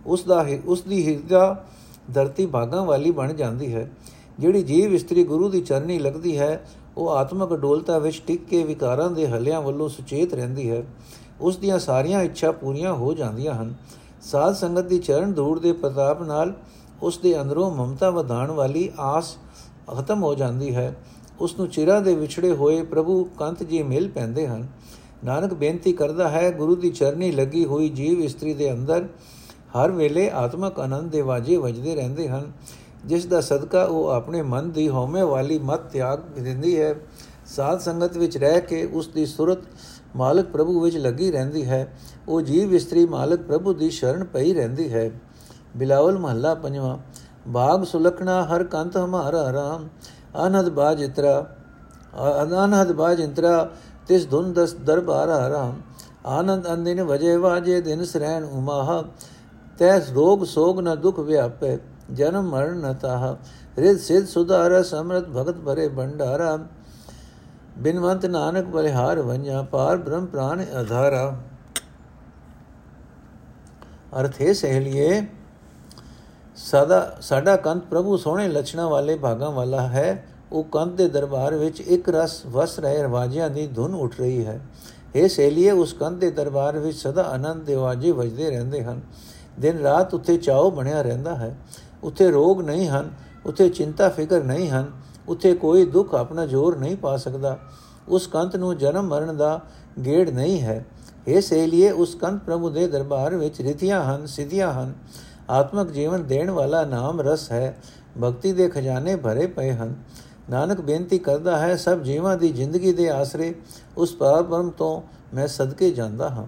ਉਸ 0.06 0.24
ਦਾ 0.24 0.44
ਉਸ 0.66 0.82
ਦੀ 0.82 1.06
ਹਿਰਦਾ 1.06 1.64
ਧਰਤੀ 2.14 2.46
ਭਾਗਾਂ 2.46 2.84
ਵਾਲੀ 2.84 3.10
ਬਣ 3.10 3.32
ਜਾਂਦੀ 3.32 3.74
ਹੈ। 3.74 3.90
ਜਿਹੜੀ 4.38 4.62
ਜੀਵ 4.62 4.94
ਇਸਤਰੀ 4.94 5.24
ਗੁਰੂ 5.24 5.48
ਦੀ 5.48 5.60
ਚਰਨੀ 5.60 5.98
ਲੱਗਦੀ 5.98 6.38
ਹੈ, 6.38 6.66
ਉਹ 6.96 7.10
ਆਤਮਿਕ 7.10 7.54
ਡੋਲਤਾ 7.54 7.98
ਵਿੱਚ 7.98 8.22
ਟਿਕ 8.26 8.44
ਕੇ 8.44 8.64
ਵਿਕਾਰਾਂ 8.64 9.10
ਦੇ 9.10 9.28
ਹੱਲਿਆਂ 9.28 9.62
ਵੱਲੋਂ 9.62 9.88
ਸੁਚੇਤ 9.88 10.34
ਰਹਿੰਦੀ 10.34 10.70
ਹੈ। 10.70 10.82
ਉਸ 11.40 11.56
ਦੀਆਂ 11.56 11.78
ਸਾਰੀਆਂ 11.78 12.22
ਇੱਛਾ 12.22 12.52
ਪੂਰੀਆਂ 12.52 12.92
ਹੋ 12.92 13.14
ਜਾਂਦੀਆਂ 13.14 13.54
ਹਨ। 13.54 13.74
ਸਾਧ 14.22 14.54
ਸੰਗਤ 14.54 14.84
ਦੀ 14.84 14.98
ਚਰਨ 14.98 15.32
ਧੂੜ 15.32 15.60
ਦੇ 15.60 15.72
ਪ੍ਰਤਾਪ 15.72 16.22
ਨਾਲ 16.22 16.54
ਉਸ 17.02 17.18
ਦੇ 17.18 17.40
ਅੰਦਰੋਂ 17.40 17.70
ਮਮਤਾ 17.70 18.10
ਵਧਾਣ 18.10 18.50
ਵਾਲੀ 18.50 18.90
ਆਸ 18.98 19.36
ਖਤਮ 19.98 20.22
ਹੋ 20.22 20.34
ਜਾਂਦੀ 20.34 20.74
ਹੈ। 20.74 20.96
ਉਸ 21.40 21.58
ਨੂੰ 21.58 21.68
ਚਿਰਾਂ 21.68 22.00
ਦੇ 22.00 22.14
ਵਿਛੜੇ 22.14 22.52
ਹੋਏ 22.52 22.82
ਪ੍ਰਭੂ 22.82 23.24
ਕੰਤ 23.24 23.62
ਜੀ 23.62 23.82
ਮਿਲ 23.82 24.08
ਪੈਂਦੇ 24.08 24.46
ਹਨ। 24.46 24.66
ਨਾਨਕ 25.24 25.54
ਬੇਨਤੀ 25.54 25.92
ਕਰਦਾ 25.92 26.28
ਹੈ, 26.28 26.50
ਗੁਰੂ 26.50 26.76
ਦੀ 26.76 26.90
ਚਰਨੀ 26.90 27.30
ਲੱਗੀ 27.32 27.64
ਹੋਈ 27.64 27.88
ਜੀਵ 27.88 28.20
ਇਸਤਰੀ 28.20 28.54
ਦੇ 28.54 28.72
ਅੰਦਰ 28.72 29.08
ਹਰ 29.78 29.90
ਵੇਲੇ 29.90 30.30
ਆਤਮਕ 30.30 30.80
ਆਨੰਦ 30.80 31.10
ਦੇ 31.10 31.20
ਵਾਜੇ 31.20 31.56
ਵੱਜਦੇ 31.56 31.94
ਰਹਿੰਦੇ 31.94 32.28
ਹਨ। 32.28 32.52
ਜਿਸ 33.06 33.26
ਦਾ 33.26 33.40
ਸਦਕਾ 33.40 33.84
ਉਹ 33.84 34.08
ਆਪਣੇ 34.08 34.42
ਮਨ 34.42 34.70
ਦੀ 34.70 34.88
ਹਉਮੈ 34.88 35.24
ਵਾਲੀ 35.24 35.58
ਮਤ 35.58 35.90
ਤਿਆਗ 35.90 36.20
ਦਿੰਦੀ 36.38 36.80
ਹੈ। 36.80 36.94
ਸਾਧ 37.46 37.78
ਸੰਗਤ 37.78 38.16
ਵਿੱਚ 38.16 38.36
ਰਹਿ 38.38 38.60
ਕੇ 38.60 38.84
ਉਸ 38.86 39.08
ਦੀ 39.08 39.26
ਸੁਰਤ 39.26 39.58
ਮਾਲਕ 40.16 40.46
ਪ੍ਰਭੂ 40.46 40.80
ਵਿੱਚ 40.80 40.96
ਲੱਗੀ 40.96 41.30
ਰਹਿੰਦੀ 41.30 41.64
ਹੈ। 41.64 41.86
ਉਹ 42.28 42.40
ਜੀਵ 42.40 42.74
ਇਸਤਰੀ 42.74 43.06
ਮਾਲਕ 43.06 43.42
ਪ੍ਰਭੂ 43.42 43.72
ਦੀ 43.72 43.90
ਸ਼ਰਨ 43.90 44.24
ਪਈ 44.24 44.52
ਰਹਿੰਦੀ 44.54 44.92
ਹੈ। 44.92 45.10
ਬਿਲਾਵਲ 45.76 46.18
ਮਹੱਲਾ 46.18 46.54
ਪੰਜਵਾਂ, 46.54 46.98
ਬਾਗ 47.48 47.84
ਸੁਲਖਣਾ 47.84 48.42
ਹਰ 48.44 48.64
ਕੰਤ 48.64 48.96
ਹਮਾਰਾ 48.96 49.52
ਰਾਮ। 49.52 49.88
ਅਨਹਦ 50.46 50.68
ਬਾਜ 50.68 51.02
ਇਤਰਾ, 51.02 51.56
ਅਨਹਦ 52.64 52.92
ਬਾਜ 52.92 53.20
ਇੰਤਰਾ, 53.20 53.70
ਤਿਸ 54.08 54.30
ਧੁਨ 54.30 54.52
ਦਸ 54.52 54.74
ਦਰਬਾਰ 54.74 55.28
ਰਾਮ। 55.50 55.80
ਆਨੰਦ 56.26 56.72
ਅੰਦਿਨ 56.72 57.02
ਵਜੇ 57.02 57.36
ਵਾਜੇ 57.36 57.80
ਦਿਨ 57.80 58.04
ਸਰੈਣ 58.04 58.44
ਉਮਾਹ। 58.44 59.02
ਤੈਸ 59.78 60.10
ਰੋਗ 60.10 60.44
ਸੋਗ 60.44 60.80
ਨ 60.80 60.94
ਦੁਖ 60.94 61.18
ਵਿਆਪੇ। 61.18 61.78
ਜਨਮ 62.12 62.48
ਮਰਨ 62.50 62.76
ਨ 62.76 62.94
ਤਾਹ 62.94 63.34
ਰਿਦ 63.78 63.98
ਸਿਧ 63.98 64.26
ਸੁਧਾਰ 64.26 64.82
ਸਮਰਤ 64.82 65.28
ਭਗਤ 65.28 65.56
ਭਰੇ 65.56 65.88
ਭੰਡਾਰਾ। 65.88 66.58
ਬਿਨਵੰਤ 67.78 68.26
ਨਾਨਕ 68.26 68.64
ਬਲਿਹਾਰ 68.64 69.20
ਵੰਜਾ, 69.20 69.62
ਪਾਰ 69.62 69.96
ਬ੍ਰਹਮ 69.96 70.26
ਪ੍ਰਾਨ 70.26 70.64
ਅਧਾਰਾ। 70.80 71.40
ਅਰਥ 74.20 74.40
ਹੈ 74.40 74.52
ਸਹਿਲੀਏ, 74.52 75.26
ਸਦਾ, 76.56 77.16
ਸਾਡਾ 77.20 77.56
ਕੰਤ 77.56 77.84
ਪ੍ਰਭੂ 77.84 78.16
ਸੋਹਣੇ 78.16 78.48
ਲਛਣਾ 78.48 78.88
ਵਾਲੇ 78.88 79.16
ਭਾਗਾਂ 79.16 79.50
ਵਾਲਾ 79.50 79.86
ਹੈ। 79.88 80.24
ਉਹ 80.52 80.64
ਕੰਤ 80.64 80.92
ਦੇ 80.92 81.08
ਦਰਬਾਰ 81.08 81.54
ਵਿੱਚ 81.54 81.80
ਇੱਕ 81.80 82.08
ਰਸ 82.08 82.42
ਵਸ 82.46 82.78
ਰਹੇ 82.78 83.02
ਰਵਾਜਿਆਂ 83.02 83.50
ਦੀ 83.50 83.66
ਧੁਨ 83.66 83.94
ਉੱਠ 83.94 84.20
ਰਹੀ 84.20 84.46
ਹੈ। 84.46 84.60
ਇਹ 85.14 85.28
ਸਹਿਲੀਏ, 85.28 85.70
ਉਸ 85.70 85.92
ਕੰਤ 85.92 86.18
ਦੇ 86.18 86.30
ਦਰਬਾਰ 86.30 86.78
ਵਿੱਚ 86.78 86.98
ਸਦਾ 86.98 87.22
ਆਨੰਦ 87.22 87.64
ਦੇ 87.64 87.74
ਵਾਜੇ 87.74 88.10
ਵੱਜਦੇ 88.10 88.50
ਰਹਿੰਦੇ 88.50 88.82
ਹਨ। 88.84 89.00
ਦਿਨ 89.60 89.78
ਰਾਤ 89.78 90.14
ਉੱਥੇ 90.14 90.36
ਚਾਉ 90.36 90.70
ਬਣਿਆ 90.70 91.02
ਰਹਿੰਦਾ 91.02 91.34
ਹੈ। 91.34 91.56
ਉੱਥੇ 92.02 92.30
ਰੋਗ 92.30 92.62
ਨਹੀਂ 92.62 92.88
ਹਨ, 92.88 93.10
ਉੱਥੇ 93.46 93.68
ਚਿੰਤਾ 93.68 94.08
ਫਿਕਰ 94.08 94.44
ਨਹੀਂ 94.44 94.70
ਹਨ, 94.70 94.90
ਉੱਥੇ 95.28 95.54
ਕੋਈ 95.54 95.84
ਦੁੱਖ 95.84 96.14
ਆਪਣਾ 96.14 96.46
ਜ਼ੋਰ 96.46 96.78
ਨਹੀਂ 96.78 96.96
ਪਾ 96.96 97.16
ਸਕਦਾ। 97.16 97.58
ਉਸ 98.08 98.26
ਕੰਤ 98.26 98.56
ਨੂੰ 98.56 98.78
ਜਨਮ 98.78 99.06
ਮਰਨ 99.08 99.36
ਦਾ 99.36 99.60
ਗੇੜ 100.04 100.30
ਨਹੀਂ 100.30 100.60
ਹੈ। 100.60 100.86
ਇਸ 101.26 101.52
ਲਈ 101.52 101.90
ਉਸ 101.90 102.14
ਕੰਤ 102.14 102.44
ਪ੍ਰਭੂ 102.44 102.70
ਦੇ 102.70 102.88
ਦਰਬਾਰ 102.88 103.34
ਵਿੱਚ 103.34 103.60
ਰਿਤੀਆਂ 103.60 104.04
ਹਨ, 104.04 104.26
ਸਿੱਧੀਆਂ 104.26 104.72
ਹਨ। 104.72 104.94
ਆਤਮਿਕ 105.50 105.90
ਜੀਵਨ 105.90 106.24
ਦੇਣ 106.24 106.50
ਵਾਲਾ 106.50 106.84
ਨਾਮ 106.84 107.20
ਰਸ 107.20 107.52
ਹੈ। 107.52 107.78
ਭਗਤੀ 108.22 108.52
ਦੇ 108.52 108.68
ਖਜ਼ਾਨੇ 108.68 109.16
ਭਰੇ 109.16 109.46
ਪਏ 109.46 109.72
ਹਨ। 109.72 109.94
ਨਾਨਕ 110.50 110.80
ਬੇਨਤੀ 110.80 111.18
ਕਰਦਾ 111.18 111.58
ਹੈ, 111.58 111.76
ਸਭ 111.76 112.02
ਜੀਵਾਂ 112.02 112.36
ਦੀ 112.36 112.48
ਜ਼ਿੰਦਗੀ 112.48 112.92
ਦੇ 112.92 113.10
ਆਸਰੇ 113.10 113.54
ਉਸ 113.96 114.14
ਪਰਮ 114.14 114.70
ਤੋਂ 114.70 115.02
ਮੈਂ 115.36 115.46
ਸਦਕੇ 115.46 115.90
ਜਾਂਦਾ 115.90 116.28
ਹਾਂ। 116.28 116.46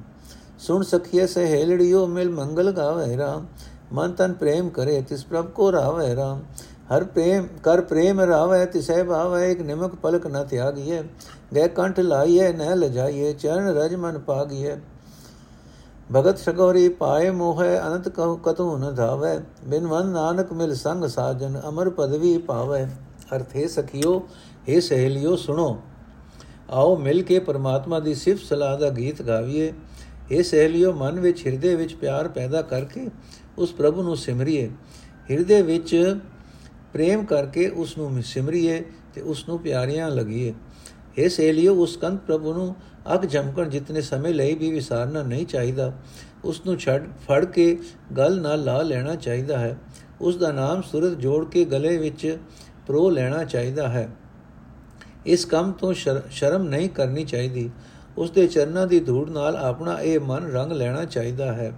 ਸੁਣ 0.59 0.83
ਸਖੀਏ, 0.83 1.27
ਸਹੇਲੜਿਓ, 1.27 2.07
ਮਿਲ 2.07 2.31
ਮੰਗਲ 2.31 2.73
ਗਾਵੇ 2.73 3.17
ਰਾਮ। 3.17 3.47
ਮਨ 3.93 4.13
ਤਨ 4.13 4.33
ਪ੍ਰੇਮ 4.33 4.69
ਕਰੇ, 4.69 5.01
ਤਿਸ 5.01 5.25
ਪ੍ਰਭ 5.25 5.47
ਕੋ 5.47 5.71
ਰਾਵੇ 5.73 6.15
ਰਾਮ। 6.17 6.43
ਹਰ 6.93 7.05
ਪ੍ਰੇਮ, 7.05 7.47
ਕਰ 7.63 7.81
ਪ੍ਰੇਮ 7.81 8.21
ਰਾਵੈ, 8.21 8.65
ਤਿਸੈ 8.65 9.03
ਭਾਵੈ, 9.05 9.45
ਇੱਕ 9.47 9.61
ਨਿਮਕ 9.61 9.95
ਪਲਕ 9.95 10.27
ਨ 10.27 10.45
ਤਿਆਗੀਏ 10.45 11.03
ਗੈ 11.55 11.67
ਕੰਠ 11.69 12.01
ਲਾਈਏ 12.01 12.53
ਨ 12.53 12.75
ਲਜਾਈਏ 12.75 13.33
ਚਰਨ 13.33 13.69
ਰਜ 13.77 13.95
ਮਨ 13.95 14.19
ਪਾਗੀਏ 14.19 14.77
ਭਗਤ 16.15 16.39
ਸਗੋਰੀ 16.39 16.89
ਪਾਏ 16.89 17.31
ਮੋਹੈ, 17.31 17.81
ਅਨੰਤ 17.87 18.09
ਕਹੂ 18.09 18.37
ਕਤੂ 18.37 18.77
ਨ 18.79 18.95
ਧਾਵੈ। 18.95 19.39
ਬਿਨ 19.65 19.87
ਮਨ 19.87 20.07
ਨਾਨਕ 20.07 20.53
ਮਿਲ 20.53 20.75
ਸੰਗ 20.75 21.05
ਸਾਜਨ, 21.05 21.61
ਅਮਰ 21.69 21.91
ਪਦਵੀ 21.91 22.37
ਪਾਵੈ। 22.39 22.87
ਅਰਥੇ 23.37 23.67
ਸਖਿਓ 23.69 24.17
हे 24.69 24.81
ਸਹੇਲਿਓ, 24.81 25.37
ਸੁਣੋ। 25.37 25.77
ਆਓ 26.71 26.97
ਮਿਲ 26.97 27.23
ਕੇ 27.23 27.39
ਪਰਮਾਤਮਾ 27.39 28.01
ਦੀ 28.01 28.15
ਸਿਫਤ 28.15 28.45
ਸਲਾਹ 28.45 28.79
ਦਾ 28.79 28.89
ਗੀਤ 28.91 29.23
ਗਾਵੀਏ। 29.23 29.73
ਇਹ 30.31 30.43
ਸਹੇਲਿਓ, 30.43 30.93
ਮਨ 30.93 31.21
ਵਿੱਚ 31.21 31.47
ਹਿਰਦੇ 31.47 31.75
ਵਿੱਚ 31.75 31.95
ਪਿਆਰ 31.95 32.29
ਪੈਦਾ 32.29 32.63
ਕਰਕੇ 32.63 33.09
ਉਸ 33.59 33.73
ਪ੍ਰਭੂ 33.73 34.03
ਨੂੰ 34.03 34.17
ਸਿਮਰਿਏ। 34.17 34.71
ਹਿਰਦੇ 35.31 35.63
ਵਿੱਚ 35.63 36.17
ਪ੍ਰੇਮ 36.93 37.25
ਕਰਕੇ 37.25 37.69
ਉਸ 37.69 37.97
ਨੂੰ 37.99 38.23
ਸਿਮਰਿਏ 38.23 38.83
ਤੇ 39.15 39.21
ਉਸ 39.21 39.49
ਨੂੰ 39.49 39.59
ਪਿਆਰੀਆਂ 39.59 40.11
ਲਗੀਏ। 40.11 40.55
ਇਹ 41.19 41.29
ਸਹੇਲਿਓ, 41.29 41.75
ਉਸ 41.75 41.97
ਕੰਤ 41.97 42.21
ਪ੍ਰਭੂ 42.21 42.53
ਨੂੰ 42.53 42.75
ਅਗ 43.15 43.25
ਜਮਕਣ 43.25 43.69
ਜਿਤਨੇ 43.69 44.01
ਸਮੇਂ 44.01 44.35
ਲਈ 44.35 44.55
ਵੀ 44.55 44.71
ਵਿਸਾਰਨਾ 44.73 45.23
ਨਹੀਂ 45.23 45.47
ਚਾਹੀਦਾ। 45.47 45.93
ਉਸ 46.45 46.61
ਨੂੰ 46.67 46.77
ਛੱਡ, 46.77 47.09
ਫੜ 47.29 47.45
ਕੇ 47.45 47.79
ਗਲ 48.17 48.41
ਨਾਲ 48.41 48.65
ਲਾ 48.65 48.83
ਲੈਣਾ 48.83 49.15
ਚਾਹੀਦਾ 49.15 49.59
ਹੈ। 49.59 49.79
ਉਸ 50.21 50.37
ਦਾ 50.37 50.53
ਨਾਮ 50.53 50.83
ਸੁਰਤ 50.83 51.19
ਜੋੜ 51.19 51.45
ਕੇ 51.45 51.65
ਗਲੇ 51.65 51.97
ਵਿੱਚ 51.97 52.39
ਪ੍ਰੋ 52.87 53.11
ਲੈਣਾ 53.11 53.45
ਚਾਹੀਦਾ 53.45 53.89
ਹੈ। 53.89 54.09
ਇਸ 55.27 55.45
ਕੰਮ 55.45 55.73
ਤੋਂ 55.73 55.93
ਸ਼ਰਮ 56.31 56.63
ਨਹੀਂ 56.63 56.89
ਕਰਨੀ 56.89 57.25
ਚਾਹੀਦੀ। 57.25 57.71
ਉਸ 58.19 58.31
ਦੇ 58.31 58.47
ਚਰਨਾਂ 58.47 58.87
ਦੀ 58.87 59.01
ਧੂੜ 59.01 59.31
ਨਾਲ 59.31 59.57
ਆਪਣਾ 59.57 60.01
ਇਹ 60.01 60.21
ਮਨ 60.21 60.45
ਰੰਗ 60.45 60.73
ਲੈਣਾ 60.73 61.05
ਚਾਹੀਦਾ 61.05 61.53
ਹੈ। 61.53 61.73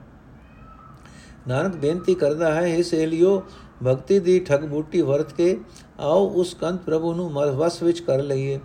ਨਾਨਕ 1.49 1.77
ਬੇਨਤੀ 1.77 2.15
ਕਰਦਾ 2.15 2.53
ਹੈ 2.55 2.67
ਇਹ 2.67 2.83
ਸੇਲਿਓ 2.83 3.43
ਭਗਤੀ 3.85 4.19
ਦੀ 4.19 4.39
ਠਗ 4.41 4.65
ਬੂਟੀ 4.65 5.01
ਵਰਤ 5.03 5.33
ਕੇ 5.33 5.57
ਆਓ, 6.01 6.29
ਉਸ 6.31 6.55
ਕੰਤ 6.55 6.83
ਪ੍ਰਭੂ 6.83 7.13
ਨੂੰ 7.15 7.31
ਵਸ 7.57 7.83
ਵਿੱਚ 7.83 8.01
ਕਰ 8.01 8.23
ਲਈਏ 8.23 8.59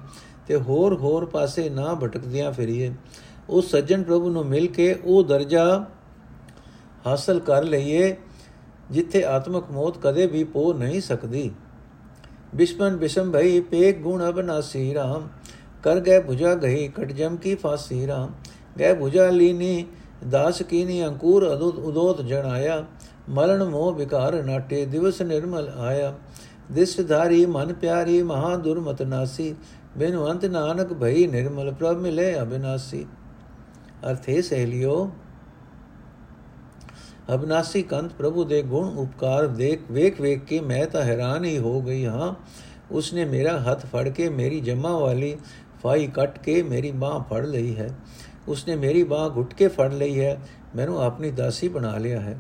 ਤੇ 0.48 0.56
ਹੋਰ 0.58 0.96
ਹੋਰ 0.96 1.26
ਪਾਸੇ 1.26 1.70
ਨਾ 1.70 1.94
ਭਟਕਦਿਆਂ 1.94 2.52
ਫਿਰੀਏ। 2.52 2.94
ਉਸ 3.50 3.72
ਸੱਜਣ 3.72 4.04
ਪ੍ਰਭੂ 4.04 4.30
ਨੂੰ 4.30 4.46
ਮਿਲ 4.46 4.68
ਕੇ 4.68 4.94
ਉਹ 5.04 5.24
ਦਰਜਾ 5.24 5.86
ਹਾਸਲ 7.06 7.40
ਕਰ 7.40 7.64
ਲਈਏ, 7.64 8.16
ਜਿੱਥੇ 8.92 9.24
ਆਤਮਕ 9.26 9.72
ਮੋਤ 9.72 9.98
ਕਦੇ 10.04 10.26
ਵੀ 10.28 10.44
ਪੋ 10.44 10.72
ਨਹੀਂ 10.74 11.02
ਸਕਦੀ। 11.02 11.52
ਬਿਸ਼ਮਨ 12.56 12.98
ਬਿਸ਼ਮ 12.98 13.32
ਭਈ, 13.32 13.60
ਪੇਕ 13.62 14.02
ਗੁਣ 14.02 14.30
ਅਬਨਾਸੀ 14.30 14.94
ਰਾਮ 14.94 15.28
ਕਰ 15.84 16.00
ਗਏ 16.00 16.20
ਭੁਜਾ 16.20 16.54
ਗਈ 16.56 16.88
ਕਟ 16.88 17.12
ਜਮ 17.12 17.36
ਕੀ 17.38 17.56
ਫਾਸੀ 17.56 18.06
ਰਾਮ, 18.08 18.32
ਗਏ 18.80 18.94
ਭੁਜਾ 18.94 19.30
ਲੀਨੀ 19.30 19.86
ਦਾਸ 20.26 20.62
ਕੀਨੀ 20.64 21.04
ਅੰਕੂਰ 21.06 21.46
ਅਦੁਤ 21.54 21.80
ਉਦੋਤ 21.80 22.22
ਜਣ 22.22 22.46
ਆਇਆ 22.46 22.84
ਮਲਣ 23.30 23.64
ਮੋਹ 23.64 23.94
ਵਿਕਾਰ 23.94 24.42
ਨਾਟੇ 24.44 24.86
ਦਿਵਸ 24.86 25.22
ਨਿਰਮਲ 25.22 25.72
ਆਇਆ 25.78 26.14
ਦਿਸ 26.72 27.00
ਧਾਰੀ 27.02 27.46
ਮਨ 27.46 27.74
ਪਿਆਰੀ 27.74 28.22
ਮਹਾ 28.24 28.56
ਦੁਰਮਤ 28.56 29.02
ਨਾਸੀ 29.02 29.56
ਬਿਨਵੰਤ 29.98 30.46
ਨਾਨਕ 30.46 30.94
ਭਈ 30.94 31.28
ਨਿਰਮਲ 31.28 31.72
ਪ੍ਰਭ 31.72 31.98
ਮਿਲੇ 31.98 32.34
ਅਬਿਨਾਸੀ 32.42 33.06
ਅਰਥੇ 34.10 34.42
ਸਹਿਲਿਓ 34.42 35.10
ਅਬਨਾਸੀ 37.34 37.82
ਕੰਤ 37.84 38.12
ਪ੍ਰਭੂ 38.14 38.44
ਦੇ 38.44 38.62
ਗੁਣ 38.62 38.98
ਉਪਕਾਰ 38.98 39.48
ਦੇਖ 39.48 39.92
ਵੇਖ 39.92 40.20
ਵੇਖ 40.22 40.44
ਕੇ 40.44 40.60
ਮੈਂ 40.62 40.86
ਤਾਂ 40.88 41.04
ਹੈਰਾਨ 41.04 41.46
ਹੀ 41.46 41.58
ਹੋ 41.58 41.80
ਗਈ 41.82 42.06
ਹਾਂ 42.06 42.34
ਉਸਨੇ 42.92 43.26
ਮੇਰਾ 43.26 43.58
ਹੱਥ 43.62 43.86
ਫੜ 43.86 44.08
ਕੇ 44.10 44.30
ਮੇਰੀ 44.30 44.60
ਜਮਾ 44.62 44.92
ਵਾਲੀ 44.92 45.36
ਫਾਈ 45.84 46.08
ਕੱਟ 46.08 46.38
ਕੇ 46.40 46.62
ਮੇਰੀ 46.64 46.92
ਬਾਹ 46.94 47.20
ਫੜ 47.30 47.46
ਲਈ 47.46 47.76
ਹੈ 47.76 47.90
ਉਸਨੇ 48.48 48.76
ਮੇਰੀ 48.76 49.04
ਬਾਹ 49.04 49.30
ਘੁੱਟ 49.30 49.54
ਕੇ 49.54 49.68
ਫੜ 49.68 49.94
ਲਈ 49.94 50.20
ਹੈ। 50.20 50.42
ਮੈਨੂੰ 50.76 51.04
ਆਪਣੀ 51.04 51.32
ਦਾਸੀ 51.32 51.68
ਬਣਾ 51.68 51.98
ਲਿਆ 51.98 52.20
ਹੈ। 52.20 52.40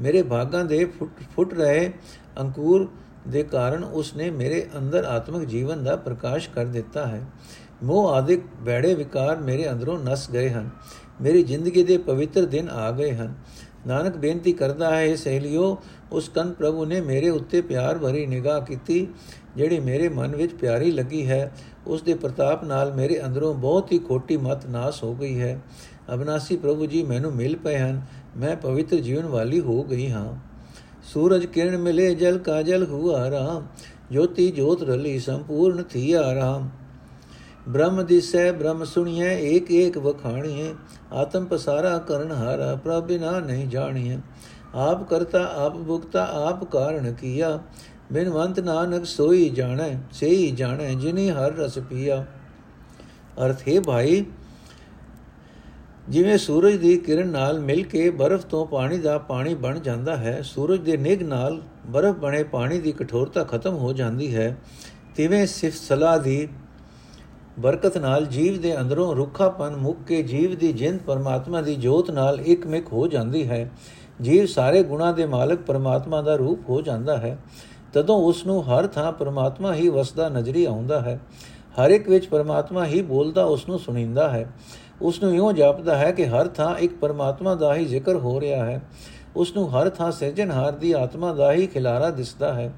ਮੇਰੇ 0.00 0.22
ਭਾਗਾਂ 0.22 0.64
ਦੇ 0.64 0.84
ਫੁੱਟ 0.84 1.10
ਫੁੱਟ 1.36 1.54
ਰਹੇ 1.54 1.92
ਅੰਕੁਰ 2.40 2.88
ਦੇ 3.28 3.42
ਕਾਰਨ 3.42 3.84
ਉਸਨੇ 3.84 4.30
ਮੇਰੇ 4.30 4.66
ਅੰਦਰ 4.78 5.04
ਆਤਮਿਕ 5.04 5.48
ਜੀਵਨ 5.48 5.84
ਦਾ 5.84 5.96
ਪ੍ਰਕਾਸ਼ 5.96 6.50
ਕਰ 6.50 6.64
ਦਿੱਤਾ 6.64 7.06
ਹੈ। 7.06 7.22
ਮੋਹ 7.82 8.08
ਆਦਿਕ 8.08 8.40
ਬੈੜੇ 8.60 8.94
ਵਿਕਾਰ 8.94 9.36
ਮੇਰੇ 9.36 9.70
ਅੰਦਰੋਂ 9.70 9.98
ਨਸ 9.98 10.30
ਗਏ 10.30 10.50
ਹਨ। 10.50 10.70
ਮੇਰੀ 11.20 11.42
ਜ਼ਿੰਦਗੀ 11.42 11.84
ਦੇ 11.84 11.98
ਪਵਿੱਤਰ 11.98 12.46
ਦਿਨ 12.46 12.68
ਆ 12.68 12.90
ਗਏ 12.90 13.12
ਹਨ। 13.12 13.34
ਨਾਨਕ 13.86 14.16
ਬੇਨਤੀ 14.16 14.52
ਕਰਦਾ 14.52 14.96
ਹੈ 14.96 15.16
ਸਹੇਲਿਓ, 15.16 15.78
ਉਸ 16.12 16.28
ਕੰਨ 16.28 16.52
ਪ੍ਰਭੂ 16.52 16.84
ਨੇ 16.84 17.00
ਮੇਰੇ 17.00 17.28
ਉੱਤੇ 17.28 17.60
ਪਿਆਰ 17.60 17.98
ਭਰੀ 17.98 18.26
ਨਿਗਾਹ 18.26 18.60
ਕੀਤੀ, 18.60 19.08
ਜਿਹੜੀ 19.56 19.80
ਮੇਰੇ 19.80 20.08
ਮਨ 20.08 20.36
ਵਿੱਚ 20.36 20.54
ਪਿਆਰੀ 20.54 20.90
ਲੱਗੀ 20.90 21.26
ਹੈ। 21.26 21.52
ਉਸ 21.86 22.02
ਦੇ 22.02 22.14
ਪ੍ਰਤਾਪ 22.14 22.64
ਨਾਲ 22.64 22.92
ਮੇਰੇ 22.92 23.24
ਅੰਦਰੋਂ 23.24 23.54
ਬਹੁਤ 23.54 23.92
ਹੀ 23.92 23.98
ਖੋਟੀ 23.98 24.36
ਮਤ 24.36 24.66
ਨਾਸ 24.66 25.04
ਹੋ 25.04 25.14
ਗਈ 25.14 25.40
ਹੈ। 25.40 25.60
ਅਬਨਾਸੀ 26.14 26.56
ਪ੍ਰਭੂ 26.56 26.86
ਜੀ 26.86 27.02
ਮੈਨੂੰ 27.02 27.32
ਮਿਲ 27.32 27.56
ਪਏ 27.56 27.78
ਹਨ। 27.78 28.02
ਮੈਂ 28.36 28.56
ਪਵਿੱਤਰ 28.56 28.96
ਜੀਵਨ 28.96 29.26
ਵਾਲੀ 29.26 29.60
ਹੋ 29.60 29.82
ਗਈ 29.82 30.10
ਹਾਂ। 30.10 30.34
ਸੂਰਜ 31.04 31.46
ਕਿਰਨ 31.46 31.76
ਮਿਲੇ, 31.76 32.14
ਜਲ 32.14 32.38
ਕਾਜਲ 32.38 32.86
ਹੁਆ 32.86 33.30
ਰਾਮ। 33.30 33.66
ਜੋਤੀ 34.12 34.50
ਜੋਤ 34.50 34.82
ਰਲੀ, 34.82 35.18
ਸੰਪੂਰਨ 35.18 35.82
ਥੀ 35.82 36.12
ਆਰਾਮ 36.12 36.68
ਬ੍ਰਹਮ 37.68 38.06
ਦਿਸੈ, 38.06 38.52
ਬ੍ਰਹਮ 38.52 38.84
ਸੁਣੀਐ, 38.84 39.38
ਏਕ 39.38 39.70
ਏਕ 39.70 39.98
ਵਖਾਣੀਐ। 39.98 40.72
ਆਤਮ 41.12 41.44
ਪਸਾਰਾ 41.44 41.98
ਕਰਨ 41.98 42.32
ਹਾਰਾ, 42.32 42.76
ਪ੍ਰਭ 42.76 43.04
ਬਿਨਾ 43.04 43.40
ਨਹੀਂ 43.40 43.68
ਜਾਣੀਐ। 43.68 44.16
ਆਪ 44.74 45.10
ਕਰਤਾ, 45.10 45.52
ਆਪ 45.56 45.76
ਭੁਗਤਾ, 45.76 46.24
ਆਪ 46.24 46.64
ਕਾਰਨ 46.64 47.12
ਕੀਆ। 47.12 47.60
ਬਿਨਵੰਤ 48.14 48.60
ਨਾਨਕ 48.60 49.04
ਸੋਈ 49.06 49.48
ਜਾਣੈ, 49.48 49.90
ਸੇਈ 50.12 50.50
ਜਾਣੈ, 50.50 50.88
ਜਿਨੀ 50.94 51.30
ਹਰ 51.30 51.52
ਰਸ 51.52 51.78
ਪੀਆ। 51.78 52.24
ਅਰਥ, 53.46 53.68
ਹੈ 53.68 53.80
ਭਾਈ, 53.80 54.24
ਜਿਵੇਂ 56.08 56.38
ਸੂਰਜ 56.38 56.76
ਦੀ 56.76 56.96
ਕਿਰਨ 56.98 57.28
ਨਾਲ 57.28 57.58
ਮਿਲ 57.60 57.82
ਕੇ 57.84 58.10
ਬਰਫ਼ 58.10 58.46
ਤੋਂ 58.46 58.66
ਪਾਣੀ 58.66 58.98
ਦਾ 58.98 59.16
ਪਾਣੀ 59.18 59.54
ਬਣ 59.54 59.78
ਜਾਂਦਾ 59.78 60.16
ਹੈ, 60.16 60.40
ਸੂਰਜ 60.42 60.80
ਦੇ 60.80 60.96
ਨਿਗ 60.96 61.22
ਨਾਲ 61.22 61.60
ਬਰਫ਼ 61.86 62.16
ਬਣੇ 62.16 62.42
ਪਾਣੀ 62.42 62.78
ਦੀ 62.80 62.92
ਕਠੋਰਤਾ 62.92 63.44
ਖਤਮ 63.44 63.74
ਹੋ 63.74 63.92
ਜਾਂਦੀ 63.92 64.34
ਹੈ, 64.34 64.56
ਤਿਵੇਂ 65.16 65.46
ਸਿਫਤ 65.46 65.78
ਸਲਾਹ 65.78 66.18
ਦੀ 66.18 66.48
ਬਰਕਤ 67.58 67.98
ਨਾਲ 67.98 68.26
ਜੀਵ 68.26 68.60
ਦੇ 68.60 68.80
ਅੰਦਰੋਂ 68.80 69.14
ਰੁੱਖਾਪਨ 69.14 69.76
ਮੁੱਕ 69.76 69.98
ਕੇ 70.06 70.22
ਜੀਵ 70.22 70.54
ਦੀ 70.54 70.72
ਜਿੰਦ 70.72 71.00
ਪਰਮਾਤਮਾ 71.00 71.60
ਦੀ 71.60 71.74
ਜੋਤ 71.74 72.10
ਨਾਲ 72.10 72.40
ਇੱਕਮਿਕ 72.40 72.92
ਹੋ 72.92 73.06
ਜਾਂਦੀ 73.08 73.48
ਹੈ। 73.48 73.70
ਜੀਵ 74.22 74.46
ਸਾਰੇ 74.46 74.82
ਗੁਣਾ 74.82 75.12
ਦੇ 75.12 75.26
ਮਾਲਕ 75.26 75.60
ਪਰਮਾਤਮਾ 75.60 76.22
ਦਾ 76.22 76.34
ਰੂਪ 76.36 76.68
ਹੋ 76.68 76.80
ਜਾਂਦਾ 76.80 77.16
ਹੈ। 77.16 77.38
ਤਦੋਂ 77.94 78.16
ਉਸ 78.16 78.46
ਨੂੰ 78.46 78.68
ਹਰ 78.68 78.86
ਥਾਂ 78.86 79.12
ਪਰਮਾਤਮਾ 79.12 79.74
ਹੀ 79.74 79.88
ਵਸਦਾ 79.88 80.28
ਨਜ਼ਰੀ 80.28 80.64
ਆਉਂਦਾ 80.64 81.00
ਹੈ। 81.00 81.20
ਹਰ 81.80 81.90
ਇੱਕ 81.90 82.08
ਵਿੱਚ 82.08 82.28
ਪਰਮਾਤਮਾ 82.28 82.84
ਹੀ 82.84 83.02
ਬੋਲਦਾ 83.02 83.44
ਉਸ 83.44 83.68
ਨੂੰ 83.68 83.78
ਸੁਣੀਂਦਾ 83.78 84.30
ਹੈ। 84.30 84.52
ਉਸ 85.02 85.22
ਨੂੰ 85.22 85.34
ਇਉਂ 85.34 85.52
ਜਾਪਦਾ 85.52 85.96
ਹੈ 85.96 86.12
ਕਿ 86.12 86.26
ਹਰ 86.26 86.48
ਥਾਂ 86.48 86.76
ਇੱਕ 86.76 86.98
ਪਰਮਾਤਮਾ 86.98 87.54
ਦਾ 87.54 87.74
ਹੀ 87.74 87.84
ਜ਼ਿਕਰ 87.84 88.16
ਹੋ 88.16 88.40
ਰਿਹਾ 88.40 88.64
ਹੈ। 88.64 88.82
ਉਸ 89.36 89.56
ਨੂੰ 89.56 89.74
ਹਰ 89.74 89.88
ਥਾਂ 89.90 90.12
ਸਿਰਜਣਹਾਰ 90.12 90.72
ਦੀ 90.72 90.92
ਆਤਮਾ 90.92 91.32
ਦਾ 91.32 91.52
ਹੀ 91.52 91.66
ਖਿਲਾਰਾ 91.66 92.10
ਦਿਸਦਾ 92.10 92.54
ਹੈ। 92.54 92.74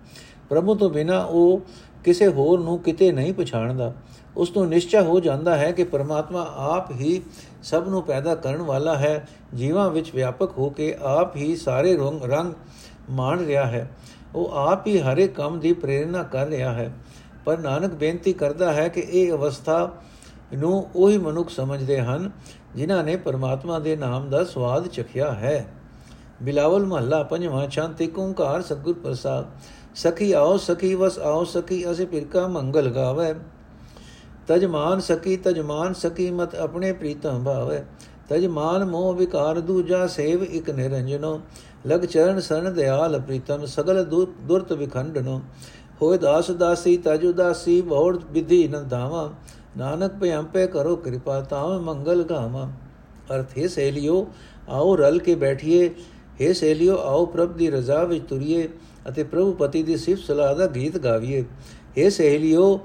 ਪ੍ਰਭੂ 0.48 0.74
ਤੋਂ 0.74 0.90
ਬਿਨਾ 0.90 1.20
ਉਹ 1.20 1.60
ਕਿਸੇ 2.04 2.28
ਹੋਰ 2.28 2.60
ਨੂੰ 2.60 2.78
ਕਿਤੇ 2.78 3.12
ਨਹੀਂ 3.12 3.34
ਪਛਾਣਦਾ। 3.34 3.92
ਉਸ 4.36 4.56
ਨੂੰ 4.56 4.68
ਨਿਸ਼ਚੈ 4.68 5.00
ਹੋ 5.00 5.20
ਜਾਂਦਾ 5.20 5.56
ਹੈ 5.56 5.72
ਕਿ 5.72 5.84
ਪਰਮਾਤਮਾ 5.84 6.46
ਆਪ 6.56 6.90
ਹੀ 6.90 7.22
ਸਭ 7.62 7.84
ਨੂੰ 7.88 8.02
ਪੈਦਾ 8.02 8.34
ਕਰਨ 8.34 8.62
ਵਾਲਾ 8.62 8.96
ਹੈ। 8.96 9.28
ਜੀਵਾਂ 9.54 9.90
ਵਿੱਚ 9.90 10.14
ਵਿਆਪਕ 10.14 10.58
ਹੋ 10.58 10.70
ਕੇ 10.70 10.96
ਆਪ 11.02 11.36
ਹੀ 11.36 11.56
ਸਾਰੇ 11.56 11.96
ਰੰਗ 11.96 12.22
ਰੰਗ 12.22 12.52
ਮਾਣ 13.10 13.44
ਰਿਹਾ 13.44 13.66
ਹੈ। 13.66 13.90
ਉਹ 14.36 14.50
ਆਪ 14.52 14.86
ਹੀ 14.86 14.98
ਹਰੇ 15.00 15.28
ਕੰਮ 15.28 15.60
ਦੀ 15.60 15.72
ਪ੍ਰੇਰਣਾ 15.72 16.22
ਕਰ 16.22 16.46
ਰਿਹਾ 16.46 16.72
ਹੈ। 16.72 16.92
ਪਰ 17.44 17.58
ਨਾਨਕ 17.58 17.94
ਬੇਨਤੀ 17.94 18.32
ਕਰਦਾ 18.32 18.72
ਹੈ 18.72 18.88
ਕਿ 18.88 19.00
ਇਹ 19.00 19.32
ਅਵਸਥਾ 19.32 19.92
ਨੂੰ 20.54 20.88
ਉਹੀ 20.96 21.18
ਮਨੁੱਖ 21.18 21.50
ਸਮਝਦੇ 21.50 22.00
ਹਨ, 22.00 22.30
ਜਿਨ੍ਹਾਂ 22.74 23.04
ਨੇ 23.04 23.16
ਪਰਮਾਤਮਾ 23.16 23.78
ਦੇ 23.78 23.96
ਨਾਮ 23.96 24.30
ਦਾ 24.30 24.44
ਸਵਾਦ 24.44 24.86
ਚਖਿਆ 24.86 25.32
ਹੈ। 25.32 25.66
ਬਿਲਾਵਲ 26.42 26.86
ਮਹੱਲਾ 26.86 27.22
ਪੰਜਵਾਂ 27.22 27.70
ਸ਼ਾਂਤੀ 27.70 28.12
ਓੰਕਾਰ 28.18 28.62
ਸਤਗੁਰ 28.62 28.94
ਪ੍ਰਸਾਦ, 28.94 29.46
ਸਖੀ 29.94 30.32
ਆਓ 30.32 30.56
ਸਖੀ 30.56 30.94
ਵਸ 30.94 31.18
ਆਓ 31.18 31.44
ਸਖੀ 31.44 31.90
ਅਸੇ 31.90 32.06
ਫਿਰਕਾ 32.06 32.46
ਮੰਗਲ 32.48 32.88
ਗਾਵੇ। 32.88 33.34
ਤਜਮਾਨ 34.48 35.00
ਸਕੀ 35.00 35.36
ਤਜਮਾਨ 35.36 35.92
ਸਕੀ 35.92 36.30
ਮਤ 36.30 36.54
ਆਪਣੇ 36.54 36.92
ਪ੍ਰੀਤਮ 36.92 37.44
ਭਾਵੇ। 37.44 37.82
ਤਜਮਾਨ 38.28 38.84
ਮੋਹ 38.84 39.14
ਵਿਕਾਰ 39.14 39.60
ਦੂਜਾ 39.60 40.06
ਸੇਵ 40.06 40.42
ਇਕ 40.42 40.70
ਨਿਰੰਜਨੋ। 40.70 41.40
ਲਗ 41.86 42.04
ਚਰਨ 42.04 42.40
ਸਰਨ 42.40 42.74
ਦਿਆਲ 42.74 43.18
ਪ੍ਰੀਤਮ 43.20 43.64
ਸਗਲ 43.66 44.04
ਦੁਰਤ 44.04 44.72
ਵਿਖੰਡਨੋ। 44.72 45.40
ਹੋਇ 46.02 46.18
ਦਾਸ 46.18 46.50
ਦਾਸੀ 46.52 46.96
ਤਜ 46.96 47.24
ਉਦਾਸੀ, 47.26 47.80
ਬਹੁੜ 47.80 48.18
ਵਿਧੀ 48.30 48.66
ਨ 48.68 48.82
ਧਾਵਾ। 48.88 49.30
ਨਾਨਕ 49.76 50.12
ਭਿਆੰਪੇ 50.12 50.66
ਕਰੋ 50.66 50.96
ਕਿਰਪਾ 50.96 51.40
ਤਾਮ 51.40 51.82
ਮੰਗਲ 51.82 52.22
ਗਾਵਾ 52.22 52.68
ਅਰਥ, 53.34 53.56
ਹੈ 53.58 53.66
ਸੇਲਿਓ 53.68 54.26
ਆਓ 54.68 54.96
ਰਲ 54.96 55.18
ਕੇ 55.18 55.34
ਬੈਠੀਏ। 55.34 55.88
ਹੈ 56.40 56.52
ਸੇਲਿਓ 56.52 56.96
ਆਓ 56.98 57.24
ਪ੍ਰਭ 57.26 57.52
ਦੀ 57.52 57.70
ਰਜ਼ਾ 57.70 58.02
ਵਿੱਚ 58.04 58.24
ਤੁਰੀਏ 58.28 58.68
ਅਤੇ 59.08 59.22
ਪ੍ਰਭੂ 59.24 59.52
ਪਤੀ 59.52 59.82
ਦੀ 59.82 59.96
ਸਿਫਤ 59.96 60.24
ਸਲਾਹ 60.24 60.54
ਦਾ 60.56 60.66
ਗੀਤ 60.66 60.98
ਗਾਵੀਏ। 60.98 61.44
ਹੈ 61.98 62.08
ਸੇਲਿਓ 62.10 62.76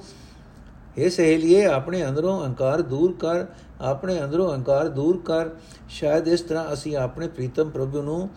ਹੈ 0.99 1.09
ਸਹੇਲੀਏ, 1.09 1.65
ਆਪਣੇ 1.65 2.05
ਅੰਦਰੋਂ 2.05 2.39
ਅਹੰਕਾਰ 2.41 2.81
ਦੂਰ 2.83 3.13
ਕਰ, 3.19 3.45
ਆਪਣੇ 3.81 4.21
ਅੰਦਰੋਂ 4.23 4.49
ਅਹੰਕਾਰ 4.49 4.87
ਦੂਰ 4.89 5.21
ਕਰ। 5.25 5.49
ਸ਼ਾਇਦ 5.89 6.27
ਇਸ 6.27 6.41
ਤਰ੍ਹਾਂ 6.41 6.73
ਅਸੀਂ 6.73 6.95
ਆਪਣੇ 6.97 7.27
ਪ੍ਰੀਤਮ 7.27 7.69
ਪ੍ਰਭੂ 7.69 8.01
ਨੂੰ 8.01 8.29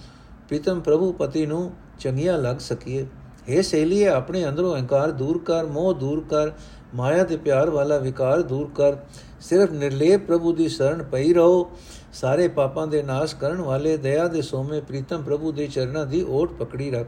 ਪ੍ਰੀਤਮ 0.48 0.80
ਪ੍ਰਭੂ 0.80 1.12
ਪਤੀ 1.12 1.46
ਨੂੰ 1.46 1.70
ਚੰਗੀਆਂ 1.98 2.38
ਲੱਗ 2.38 2.56
ਸਕੀਏ। 2.56 3.06
हे 3.48 3.62
ਸਹੇਲੀਏ, 3.62 4.06
ਆਪਣੇ 4.06 4.48
ਅੰਦਰੋਂ 4.48 4.74
ਅਹੰਕਾਰ 4.74 5.10
ਦੂਰ 5.10 5.38
ਕਰ, 5.38 5.66
ਮੋਹ 5.66 5.94
ਦੂਰ 5.94 6.24
ਕਰ, 6.30 6.50
ਮਾਇਆ 6.94 7.24
ਤੇ 7.24 7.36
ਪਿਆਰ 7.36 7.70
ਵਾਲਾ 7.70 7.98
ਵਿਕਾਰ 7.98 8.42
ਦੂਰ 8.42 8.70
ਕਰ। 8.74 8.96
ਸਿਰਫ 9.40 9.72
ਨਿਰਲੇਪ 9.72 10.26
ਪ੍ਰਭੂ 10.26 10.52
ਦੀ 10.52 10.68
ਸ਼ਰਨ 10.68 11.02
ਪਈ 11.02 11.32
ਰਹੋ। 11.32 11.70
ਸਾਰੇ 12.12 12.48
ਪਾਪਾਂ 12.48 12.86
ਦੇ 12.86 13.02
ਨਾਸ਼ 13.02 13.34
ਕਰਨ 13.36 13.60
ਵਾਲੇ 13.60 13.96
ਦਇਆ 13.96 14.26
ਦੇ 14.28 14.42
ਸੋਮੇ 14.42 14.80
ਪ੍ਰੀਤਮ 14.80 15.22
ਪ੍ਰਭੂ 15.22 15.52
ਦੇ 15.52 15.66
ਚਰਨਾਂ 15.66 16.06
ਦੀ 16.06 16.24
ਓਟ 16.28 16.52
ਪਕੜੀ 16.52 16.90
ਰੱਖ। 16.90 17.06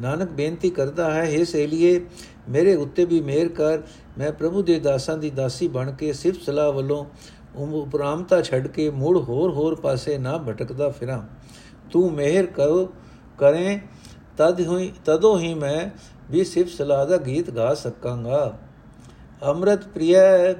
ਨਾਨਕ 0.00 0.30
ਬੇਨਤੀ 0.30 0.70
ਕਰਦਾ 0.70 1.10
ਹੈ 1.10 1.24
हे 1.32 1.44
ਸੇਲੀਏ 1.44 2.00
ਮੇਰੇ 2.48 2.74
ਉੱਤੇ 2.74 3.04
ਵੀ 3.04 3.20
ਮਿਹਰ 3.20 3.48
ਕਰ। 3.48 3.78
ਮੈਂ 4.18 4.32
ਪ੍ਰਭੂ 4.32 4.62
ਦੇ 4.62 4.78
ਦਾਸਾਂ 4.80 5.16
ਦੀ 5.18 5.30
ਦਾਸੀ 5.30 5.68
ਬਣ 5.68 5.92
ਕੇ 5.92 6.12
ਸਿਫਤ 6.12 6.42
ਸਲਾਹ 6.42 6.72
ਵੱਲੋਂ 6.72 7.04
ਉਪਰਾਮਤਾ 7.56 8.40
ਛੱਡ 8.42 8.66
ਕੇ 8.66 8.90
ਮੂੜ 8.90 9.16
ਹੋਰ 9.18 9.50
ਹੋਰ 9.50 9.74
ਪਾਸੇ 9.74 10.18
ਨਾ 10.18 10.36
ਭਟਕਦਾ 10.38 10.88
ਫਿਰਾਂ। 10.90 11.22
ਤੂੰ 11.92 12.10
ਮਿਹਰ 12.12 12.46
ਕਰੋ 12.46 12.88
ਕਰੇ 13.38 13.78
ਤਦ 14.38 14.60
ਹੋਈ 14.60 14.92
ਤਦੋਂ 15.04 15.38
ਹੀ 15.38 15.54
ਮੈਂ 15.54 15.90
ਵੀ 16.30 16.44
ਸਿਫਤ 16.44 16.70
ਸਲਾਹ 16.70 17.06
ਦਾ 17.06 17.16
ਗੀਤ 17.16 17.50
ਗਾ 17.50 17.72
ਸਕਾਂਗਾ 17.74 18.52
ਅੰਮ੍ਰਿਤ 19.42 19.86
ਪ੍ਰਿਯ 19.88 20.52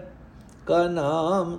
ਕਾ 0.67 0.87
ਨਾਮ 0.89 1.59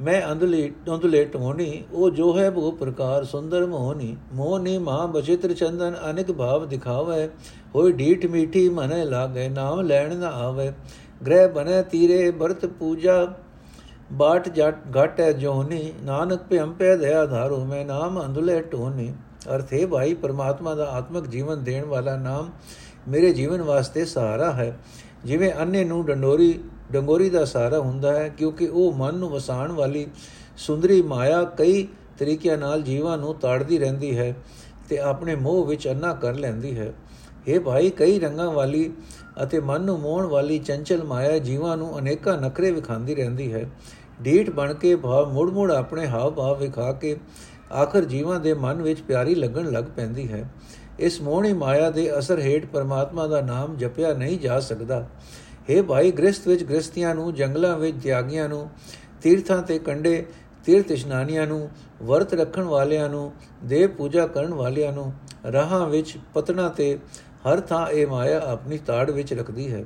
ਮੈਂ 0.00 0.20
ਅੰਦਲੇ 0.32 0.70
ਅੰਦਲੇ 0.94 1.24
ਟੋਣੀ 1.24 1.82
ਉਹ 1.92 2.10
ਜੋ 2.10 2.36
ਹੈ 2.38 2.48
ਉਹ 2.50 2.72
ਪ੍ਰਕਾਰ 2.72 3.24
ਸੁੰਦਰ 3.24 3.66
ਮੋਹਨੀ 3.66 4.16
ਮੋਹਨੀ 4.32 4.76
ਮਾਂ 4.78 5.06
ਬਚਿਤਰ 5.08 5.52
ਚੰਦਨ 5.52 5.96
ਅਨੇਕ 6.10 6.32
ਭਾਵ 6.32 6.64
ਦਿਖਾਵੇ 6.66 7.28
ਹੋਈ 7.74 7.92
ਢੀਠ 7.92 8.26
ਮੀਠੀ 8.26 8.68
ਮਨੇ 8.68 9.04
ਲਾਗੇ 9.04 9.48
ਨਾਮ 9.48 9.80
ਲੈਣ 9.80 10.16
ਨਾ 10.16 10.30
ਆਵੇ 10.38 10.72
ਗ੍ਰਹਿ 11.24 11.48
ਬਨੇ 11.48 11.82
ਤੀਰੇ 11.82 12.30
ਬਰਤ 12.30 12.66
ਪੂਜਾ 12.66 13.26
ਬਾਟ 14.12 14.48
ਜਟ 14.48 14.74
ਘਟੈ 14.96 15.32
ਜੋਨੀ, 15.32 15.92
ਨਾਨਕ 16.02 16.42
ਭਿਮ 16.42 16.72
ਪੈ 16.72 16.96
ਦਇਆ 16.96 17.26
ਧਾਰੋ, 17.26 17.64
ਮੈਂ 17.64 17.84
ਨਾਮ 17.84 18.24
ਅੰਦਲੇ 18.24 18.60
ਟੋਨੀ 18.62 19.12
ਅਰਥ 19.54 19.72
ਹੈ 19.72 19.86
ਭਾਈ, 19.86 20.14
ਪਰਮਾਤਮਾ 20.14 20.74
ਦਾ 20.74 20.84
ਆਤਮਿਕ 20.90 21.26
ਜੀਵਨ 21.26 21.62
ਦੇਣ 21.64 21.84
ਵਾਲਾ 21.84 22.16
ਨਾਮ 22.16 22.50
ਮੇਰੇ 23.08 23.32
ਜੀਵਨ 23.32 23.62
ਵਾਸਤੇ 23.62 24.04
ਸਹਾਰਾ 24.04 24.50
ਹੈ। 24.52 24.76
ਜਿਵੇਂ 25.24 25.52
ਅੰਨੇ 25.52 25.84
ਨੂੰ 25.84 26.04
ਡੰਡੋਰੀ, 26.06 26.58
ਡੰਗੋਰੀ 26.92 27.30
ਦਾ 27.30 27.44
ਸਹਾਰਾ 27.44 27.78
ਹੁੰਦਾ 27.78 28.12
ਹੈ, 28.12 28.28
ਕਿਉਂਕਿ 28.28 28.66
ਉਹ 28.66 28.92
ਮਨ 28.92 29.14
ਨੂੰ 29.14 29.30
ਵਸਾਣ 29.30 29.72
ਵਾਲੀ 29.72 30.06
ਸੁੰਦਰੀ 30.56 31.02
ਮਾਇਆ 31.02 31.42
ਕਈ 31.44 31.86
ਤਰੀਕਿਆਂ 32.18 32.58
ਨਾਲ 32.58 32.82
ਜੀਵਾਂ 32.82 33.16
ਨੂੰ 33.18 33.34
ਤਾੜਦੀ 33.34 33.78
ਰਹਿੰਦੀ 33.78 34.16
ਹੈ 34.18 34.34
ਤੇ 34.88 34.98
ਆਪਣੇ 34.98 35.34
ਮੋਹ 35.34 35.64
ਵਿੱਚ 35.66 35.88
ਅੰਨਾ 35.88 36.12
ਕਰ 36.14 36.34
ਲੈਂਦੀ 36.34 36.78
ਹੈ। 36.78 36.92
ਇਹ 37.46 37.60
ਭਾਈ, 37.60 37.90
ਕਈ 37.90 38.18
ਰੰਗਾਂ 38.18 38.50
ਵਾਲੀ 38.50 38.92
ਅਤੇ 39.42 39.60
ਮਨ 39.60 39.82
ਨੂੰ 39.82 40.00
ਮੋਹਣ 40.00 40.26
ਵਾਲੀ 40.26 40.58
ਚੰਚਲ 40.58 41.04
ਮਾਇਆ 41.04 41.38
ਜੀਵਾਂ 41.38 41.76
ਨੂੰ 41.76 41.98
ਅਨੇਕਾਂ 41.98 42.38
ਨਖਰੇ 42.38 42.70
ਵਿਖਾਉਂਦੀ 42.70 43.14
ਰਹਿੰਦੀ 43.14 43.52
ਹੈ। 43.52 43.70
ਢੀਠ 44.24 44.50
ਬਣ 44.50 44.74
ਕੇ 44.74 44.96
ਭਾਵ 44.96 45.32
ਮੁੜ 45.32 45.50
ਮੁੜ 45.50 45.72
ਆਪਣੇ 45.72 46.06
ਹਾਵ 46.06 46.30
ਭਾਵ 46.30 46.58
ਵਿਖਾ 46.58 46.92
ਕੇ 46.92 47.16
ਆਖਰ 47.72 48.04
ਜੀਵਾਂ 48.04 48.40
ਦੇ 48.40 48.54
ਮਨ 48.54 48.82
ਵਿੱਚ 48.82 49.00
ਪਿਆਰੀ 49.00 49.34
ਲੱਗਣ 49.34 49.70
ਲੱਗ 49.70 49.84
ਪੈਂਦੀ 49.84 50.32
ਹੈ। 50.32 50.52
ਇਸ 50.98 51.22
ਮੋਹਣੀ 51.22 51.52
ਮਾਇਆ 51.52 51.90
ਦੇ 51.90 52.18
ਅਸਰ 52.18 52.38
ਹੇਠ 52.38 52.66
ਪਰਮਾਤਮਾ 52.66 53.26
ਦਾ 53.26 53.40
ਨਾਮ 53.40 53.76
ਜਪਿਆ 53.76 54.14
ਨਹੀਂ 54.14 54.38
ਜਾ 54.38 54.60
ਸਕਦਾ। 54.60 55.08
हे 55.70 55.84
ਭਾਈ, 55.84 56.10
ਗ੍ਰਸਥ 56.10 56.48
ਵਿੱਚ 56.48 56.64
ਗ੍ਰਸਤੀਆਂ 56.64 57.14
ਨੂੰ, 57.14 57.34
ਜੰਗਲਾਂ 57.34 57.78
ਵਿੱਚ 57.78 57.96
ਤਿਆਗੀਆਂ 58.02 58.48
ਨੂੰ, 58.48 58.70
ਤੀਰਥਾਂ 59.22 59.62
ਤੇ 59.62 59.78
ਕੰਡੇ 59.78 60.26
ਤੀਰਥ 60.64 60.90
ਇਸ਼ਨਾਨੀਆਂ 60.90 61.46
ਨੂੰ, 61.46 61.70
ਵਰਤ 62.02 62.34
ਰੱਖਣ 62.34 62.62
ਵਾਲਿਆਂ 62.62 63.08
ਨੂੰ, 63.08 63.32
ਦੇਵ 63.64 63.90
ਪੂਜਾ 63.90 64.26
ਕਰਨ 64.26 64.54
ਵਾਲਿਆਂ 64.54 64.92
ਨੂੰ, 64.92 65.12
ਰਾਹਾਂ 65.52 65.88
ਵਿੱਚ 65.88 66.18
ਪਤਨਾ 66.34 66.68
ਤੇ 66.68 66.98
ਹਰ 67.46 67.60
ਥਾਂ 67.60 67.86
ਇਹ 67.86 68.06
ਮਾਇਆ 68.06 68.40
ਆਪਣੀ 68.46 68.78
ਤਾੜ 68.78 69.10
ਵਿੱਚ 69.10 69.32
ਰੱਖਦੀ 69.34 69.72
ਹੈ। 69.72 69.84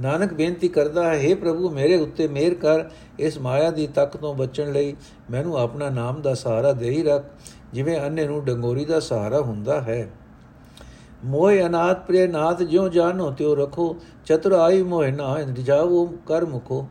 ਨਾਨਕ 0.00 0.32
ਬੇਨਤੀ 0.32 0.68
ਕਰਦਾ 0.68 1.14
ਹੈ 1.14 1.18
हे 1.24 1.36
ਪ੍ਰਭੂ, 1.36 1.70
ਮੇਰੇ 1.70 1.96
ਉੱਤੇ 1.96 2.26
ਮਿਹਰ 2.28 2.54
ਕਰ। 2.54 2.84
ਇਸ 3.18 3.38
ਮਾਇਆ 3.38 3.70
ਦੀ 3.70 3.86
ਤੱਕ 3.86 4.16
ਤੋਂ 4.16 4.34
ਬਚਣ 4.34 4.72
ਲਈ 4.72 4.94
ਮੈਨੂੰ 5.30 5.58
ਆਪਣਾ 5.58 5.90
ਨਾਮ 5.90 6.20
ਦਾ 6.22 6.34
ਸਹਾਰਾ 6.34 6.72
ਦੇ 6.72 6.90
ਹੀ 6.90 7.02
ਰੱਖ, 7.02 7.24
ਜਿਵੇਂ 7.72 8.00
ਅੰਨੇ 8.00 8.26
ਨੂੰ 8.26 8.44
ਡੰਗੋਰੀ 8.44 8.84
ਦਾ 8.84 9.00
ਸਹਾਰਾ 9.00 9.40
ਹੁੰਦਾ 9.40 9.80
ਹੈ। 9.80 10.08
ਮੋਹ 11.24 11.52
ਅਨਾਥ, 11.66 12.06
ਪ੍ਰਿਯ 12.06 12.26
ਨਾਥ, 12.26 12.62
ਜਿਉ 12.62 12.88
ਜਾਨੋ 12.88 13.30
ਤਿਉ 13.30 13.54
ਰਖੋ। 13.54 13.96
ਚਤੁਰਾਈ 14.26 14.82
ਮੋਹ 14.82 15.04
ਨਾ 15.06 15.42
ਜਾਵੋ 15.42 16.06
ਕਰ 16.26 16.44
ਮੁਖੋ। 16.44 16.86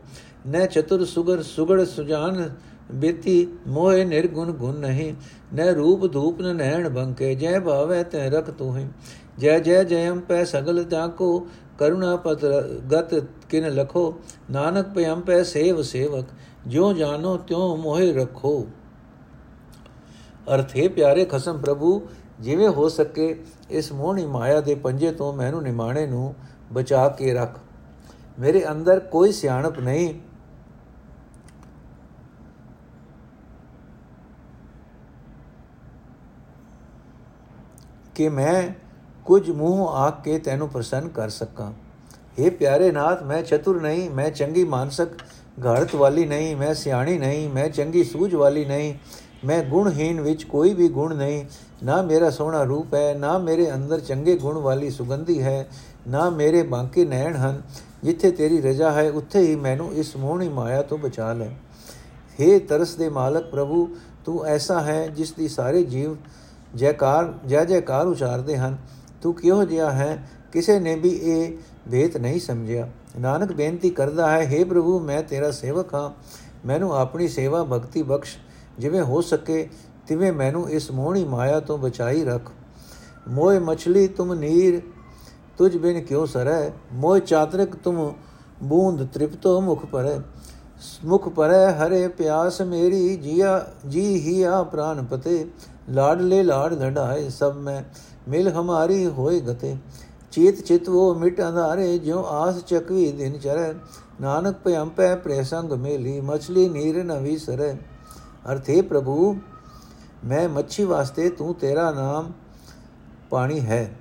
ਨੈ 0.46 0.66
ਚਤੁਰ 0.66 1.04
ਸੁਗਰ, 1.04 1.42
ਸੁਗੜ 1.42 1.84
ਸੁਜਾਨ 1.84 2.48
ਬੇਤੀ, 2.92 3.46
ਮੋਹ 3.66 4.04
ਨਿਰਗੁਣ 4.04 4.52
ਗੁਣ 4.52 4.76
ਨਹੀਂ। 4.76 5.14
ਨੈ 5.54 5.72
ਰੂਪ 5.72 6.12
ਧੂਪ 6.12 6.40
ਨ 6.40 6.56
ਨੈਣ 6.56 6.88
ਬੰਕੇ, 6.88 7.34
ਜੈ 7.34 7.60
ਭਾਵੈ 7.60 8.02
ਤੈ 8.02 8.28
ਰਖ 8.30 8.50
ਤੂੰ 8.50 8.76
ਹੀ 8.78 8.86
ਜੈ 9.40 9.58
ਜੈ 9.58 9.82
ਜਯਮ 9.84 10.20
ਪੈ 10.20 10.44
ਸਗਲ 10.44 10.82
ਜਾਕੋ 10.84 11.38
ਕਰੁਣਾ 11.78 12.14
ਪਤ 12.16 12.44
ਗਤ 12.92 13.14
ਕਿਨ 13.48 13.68
ਲਖੋ 13.74 14.12
ਨਾਨਕ 14.50 14.88
ਪਿਆਮ 14.88 15.20
ਪੈ 15.20 15.42
ਸੇਵ 15.42 15.82
ਸੇਵਕ 15.82 16.26
ਜਿਉ 16.66 16.92
ਜਾਨੋ 16.92 17.36
ਤਿਉ 17.38 17.76
ਮੋਹਿ 17.76 18.12
ਰਖੋ 18.12 18.66
ਅਰਥੇ 20.54 20.86
ਪਿਆਰੇ 20.88 21.24
ਖਸਮ 21.24 21.58
ਪ੍ਰਭੂ 21.58 22.00
ਜਿਵੇਂ 22.40 22.68
ਹੋ 22.68 22.88
ਸਕੇ 22.88 23.34
ਇਸ 23.70 23.92
ਮੋਹਣੀ 23.92 24.26
ਮਾਇਆ 24.26 24.60
ਦੇ 24.60 24.74
ਪੰਜੇ 24.74 25.10
ਤੋਂ 25.12 25.32
ਮੈਨੂੰ 25.32 25.62
ਨਿਮਾਣੇ 25.62 26.06
ਨੂੰ 26.06 26.34
ਬਚਾ 26.72 27.08
ਕੇ 27.08 27.32
ਰੱਖ 27.34 27.58
ਮੇਰੇ 28.38 28.64
ਅੰਦਰ 28.70 29.00
ਕੋਈ 29.10 29.32
ਸਿਆਣਪ 29.32 29.78
ਨਹੀਂ 29.78 30.14
ਕਿ 38.14 38.28
ਮੈਂ 38.28 38.83
ਕੁਝ 39.24 39.50
ਮੂੰਹ 39.50 39.88
ਆਖ 39.88 40.22
ਕੇ 40.22 40.38
ਤੈਨੂੰ 40.38 40.68
ਪ੍ਰਸੰਨ 40.68 41.08
ਕਰ 41.08 41.28
ਸਕਾਂ। 41.28 41.72
हे 42.40 42.50
ਪਿਆਰੇ 42.50 42.90
ਨਾਥ, 42.92 43.22
ਮੈਂ 43.22 43.42
ਚਤੁਰ 43.42 43.80
ਨਹੀਂ, 43.80 44.10
ਮੈਂ 44.10 44.30
ਚੰਗੀ 44.30 44.64
ਮਾਨਸਕ 44.64 45.08
ਘੜਤ 45.66 45.94
ਵਾਲੀ 45.94 46.24
ਨਹੀਂ, 46.26 46.56
ਮੈਂ 46.56 46.74
ਸਿਆਣੀ 46.74 47.18
ਨਹੀਂ, 47.18 47.48
ਮੈਂ 47.48 47.68
ਚੰਗੀ 47.68 48.04
ਸੂਝ 48.04 48.34
ਵਾਲੀ 48.34 48.64
ਨਹੀਂ, 48.64 48.94
ਮੈਂ 49.44 49.62
ਗੁਣਹੀਨ 49.64 50.20
ਵਿੱਚ 50.20 50.44
ਕੋਈ 50.44 50.74
ਵੀ 50.74 50.88
ਗੁਣ 50.88 51.14
ਨਹੀਂ, 51.14 51.44
ਨਾ 51.82 52.02
ਮੇਰਾ 52.02 52.30
ਸੋਹਣਾ 52.30 52.62
ਰੂਪ 52.62 52.94
ਹੈ, 52.94 53.14
ਨਾ 53.14 53.38
ਮੇਰੇ 53.38 53.74
ਅੰਦਰ 53.74 54.00
ਚੰਗੇ 54.00 54.36
ਗੁਣ 54.36 54.58
ਵਾਲੀ 54.58 54.90
ਸੁਗੰਧੀ 54.90 55.42
ਹੈ, 55.42 55.66
ਨਾ 56.08 56.30
ਮੇਰੇ 56.30 56.62
ਬਾਂਕੇ 56.62 57.04
ਨੈਣ 57.04 57.36
ਹਨ, 57.36 57.62
ਜਿੱਥੇ 58.04 58.30
ਤੇਰੀ 58.30 58.60
ਰਜ਼ਾ 58.60 58.92
ਹੈ, 58.92 59.10
ਉੱਥੇ 59.10 59.40
ਹੀ 59.40 59.56
ਮੈਨੂੰ 59.56 59.92
ਇਸ 59.92 60.16
ਮੋਹਣੀ 60.16 60.48
ਮਾਇਆ 60.48 60.82
ਤੋਂ 60.82 60.98
ਬਚਾ 60.98 61.32
ਲੈ। 61.32 61.50
हे 62.40 62.60
ਤਰਸ 62.68 62.94
ਦੇ 62.94 63.08
ਮਾਲਕ 63.08 63.44
ਪ੍ਰਭੂ, 63.44 63.88
ਤੂੰ 64.24 64.46
ਐਸਾ 64.46 64.80
ਹੈ 64.80 65.06
ਜਿਸ 65.06 65.32
ਦੀ 65.32 65.48
ਸਾਰੇ 65.48 65.82
ਜੀਵ 65.84 66.16
ਜੈਕਾਰ 66.74 67.32
ਜੈ 67.46 67.64
ਜੈਕਾਰ 67.64 68.06
ਉਚਾਰਦੇ 68.06 68.56
ਹਨ। 68.56 68.76
ਤੂੰ 69.24 69.34
ਕਿਹੋ 69.34 69.64
ਜਿਹਾ 69.64 69.92
ਹੈ? 69.92 70.30
ਕਿਸੇ 70.52 70.80
ਨੇ 70.80 70.96
ਵੀ 70.96 71.08
ਇਹ 71.08 71.56
ਭੇਤ 71.90 72.16
ਨਹੀਂ 72.16 72.40
ਸਮਝਿਆ। 72.40 72.88
ਨਾਨਕ 73.20 73.52
ਬੇਨਤੀ 73.52 73.90
ਕਰਦਾ 73.90 74.30
ਹੈ 74.30 74.58
हे 74.58 74.66
ਪ੍ਰਭੂ, 74.66 75.00
ਮੈਂ 75.00 75.22
ਤੇਰਾ 75.22 75.50
ਸੇਵਕ 75.50 75.94
ਹਾਂ। 75.94 76.10
ਮੈਨੂੰ 76.66 76.96
ਆਪਣੀ 76.96 77.28
ਸੇਵਾ 77.28 77.64
ਭਗਤੀ 77.64 78.02
ਬਖਸ਼। 78.02 78.36
ਜਿਵੇਂ 78.78 79.02
ਹੋ 79.02 79.20
ਸਕੇ, 79.20 79.68
ਤਿਵੇਂ 80.06 80.32
ਮੈਨੂੰ 80.32 80.70
ਇਸ 80.70 80.90
ਮੋਹਣੀ 80.90 81.24
ਮਾਇਆ 81.24 81.60
ਤੋਂ 81.60 81.78
ਬਚਾਈ 81.78 82.24
ਰੱਖ। 82.24 82.50
ਮੋਏ 83.28 83.58
ਮਛਲੀ 83.58 84.08
ਤੁਮ 84.08 84.34
ਨੀਰ, 84.34 84.82
ਤੁਝ 85.58 85.76
ਬਿਨ 85.76 86.00
ਕਿਉ 86.00 86.26
ਸਰੈ 86.26 86.70
ਮੋਹ 86.92 87.18
ਚਾਤਰਕ 87.18 87.76
ਤੁਮ 87.76 88.14
ਬੂੰਦ 88.62 89.08
ਤ੍ਰਿਪਤੋ 89.14 89.60
ਮੁਖ 89.60 89.86
ਪਰੈ 89.86 90.18
ਮੁਖ 91.04 91.28
ਪਰੈ 91.28 91.72
ਹਰੇ 91.72 92.08
ਪਿਆਸ 92.08 92.62
ਮੇਰੀ, 92.62 93.16
ਜੀਆ, 93.16 93.66
ਜੀ 93.88 94.20
ਹੀ 94.20 94.42
ਆ 94.42 94.62
ਪ੍ਰਾਨ 94.62 95.04
ਪਤੇ। 95.04 95.46
ਲਾਡ 95.90 96.20
ਲੈ 96.20 96.42
ਲਾਡ 96.42 96.74
ਧੜਾਏ 96.74 97.28
ਸਭ 97.28 97.56
ਮੈਂ, 97.56 97.82
ਮਿਲ 98.30 98.48
ਹਮਾਰੀ 98.48 99.06
ਹੋਏ 99.06 99.40
ਗਤੇ। 99.40 99.76
ਚੀਤ 100.32 100.60
ਚਿਤ 100.60 100.88
ਉਹ 100.88 101.14
ਮਿਟ 101.14 101.40
ਅੰਧਾਰੇ, 101.40 101.98
ਜਿਉ 101.98 102.24
ਆਸ 102.24 102.64
ਚਕਵੀ 102.64 103.12
ਦਿਨ 103.12 103.38
ਚਰੈ। 103.38 103.72
ਨਾਨਕ 104.20 104.56
ਭਇਮ 104.64 104.88
ਪੈ 104.88 105.16
ਪ੍ਰੇਸੰਗ 105.16 105.72
ਮੇਲੀ, 105.72 106.20
ਮਛਲੀ 106.20 106.68
ਨੀਰ 106.68 107.04
ਨਵੀ 107.04 107.36
ਸਰੈ। 107.38 107.74
ਅਰਥੇ 108.52 108.82
ਪ੍ਰਭੂ, 108.82 109.36
ਮੈਂ 110.24 110.48
ਮੱਛੀ 110.48 110.84
ਵਾਸਤੇ 110.84 111.28
ਤੂੰ 111.28 111.54
ਤੇਰਾ 111.54 111.90
ਨਾਮ 111.90 112.32
ਪਾਣੀ 113.30 113.60
ਹੈ। 113.60 113.96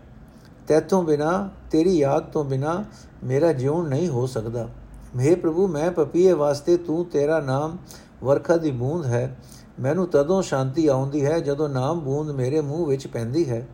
ਤੇਥੋਂ 0.68 1.04
ਬਿਨਾ, 1.04 1.50
ਤੇਰੀ 1.72 1.98
ਯਾਦ 1.98 2.24
ਤੋਂ 2.24 2.44
ਬਿਨਾ 2.44 2.84
ਮੇਰਾ 3.24 3.54
ਜੀਵਨ 3.54 3.88
ਨਹੀਂ 3.88 4.10
ਹੋ 4.10 4.26
ਸਕਦਾ। 4.26 4.68
ਮੇ 5.16 5.36
ਪ੍ਰਭੂ, 5.36 5.68
ਮੈਂ 5.68 5.92
ਪਪੀਏ 5.92 6.34
ਵਾਸਤੇ 6.34 6.78
ਤੂੰ 6.78 7.06
ਤੇਰਾ 7.06 7.40
ਨਾਮ 7.40 7.78
ਵਰਖਾ 8.24 8.58
ਦੀ 8.58 8.72
ਬੂੰਦ 8.72 9.06
ਹੈ। 9.06 9.38
ਮੈਨੂੰ 9.80 10.08
ਤਦੋਂ 10.08 10.42
ਸ਼ਾਂਤੀ 10.42 10.88
ਆਉਂਦੀ 10.88 11.26
ਹੈ 11.26 11.40
ਜਦੋਂ 11.40 11.70
ਨਾਮ 11.70 12.00
ਬੂੰਦ 12.00 12.32
ਮੇਰੇ 12.32 12.62
ਮੂੰਹ 12.62 12.88
ਵਿੱਚ 12.88 13.08
ਪੈਂਦੀ 13.08 13.50
ਹੈ। 13.50 13.68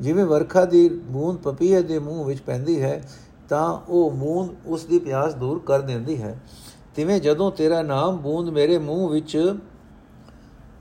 ਜਿਵੇਂ 0.00 0.24
ਵਰਖਾ 0.24 0.64
ਦੀ 0.64 0.88
ਬੂੰਦ 0.88 1.38
ਪਪੀਏ 1.38 1.82
ਦੇ 1.82 1.98
ਮੂੰਹ 1.98 2.24
ਵਿੱਚ 2.24 2.40
ਪੈਂਦੀ 2.40 2.82
ਹੈ, 2.82 3.08
ਤਾਂ 3.48 3.80
ਉਹ 3.88 4.10
ਬੂੰਦ 4.10 4.50
ਉਸ 4.66 4.84
ਦੀ 4.84 4.98
ਪਿਆਸ 4.98 5.34
ਦੂਰ 5.34 5.62
ਕਰ 5.66 5.80
ਦਿੰਦੀ 5.80 6.22
ਹੈ। 6.22 6.40
ਤਿਵੇਂ 6.94 7.20
ਜਦੋਂ 7.20 7.50
ਤੇਰਾ 7.50 7.82
ਨਾਮ 7.82 8.16
ਬੂੰਦ 8.16 8.48
ਮੇਰੇ 8.48 8.78
ਮੂੰਹ 8.78 9.10
ਵਿੱਚ 9.10 9.56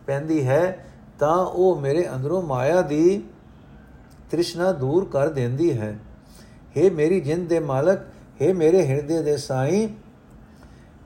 ਪੈਂਦੀ 0.08 0.48
ਹੈ, 0.48 0.86
ਤਾਂ 1.20 1.38
ਉਹ 1.38 1.82
ਮੇਰੇ 1.82 2.08
ਅੰਦਰੋਂ 2.16 2.42
ਮਾਇਆ 2.42 2.82
ਦੀ 2.82 3.24
ਤ੍ਰਿਸ਼ਨਾ 4.32 4.72
ਦੂਰ 4.72 5.06
ਕਰ 5.06 5.30
ਦਿੰਦੀ 5.30 5.78
ਹੈ। 5.78 6.00
हे 6.78 6.92
ਮੇਰੀ 6.92 7.20
ਜਿੰਦ 7.22 7.50
ਦੇ 7.50 7.60
ਮਾਲਕ 7.60 8.00
हे 8.41 8.53
ਮੇਰੇ 8.55 8.85
ਹਿਰਦੇ 8.87 9.23
ਦੇ 9.23 9.37
ਸਾਈਂ 9.37 9.87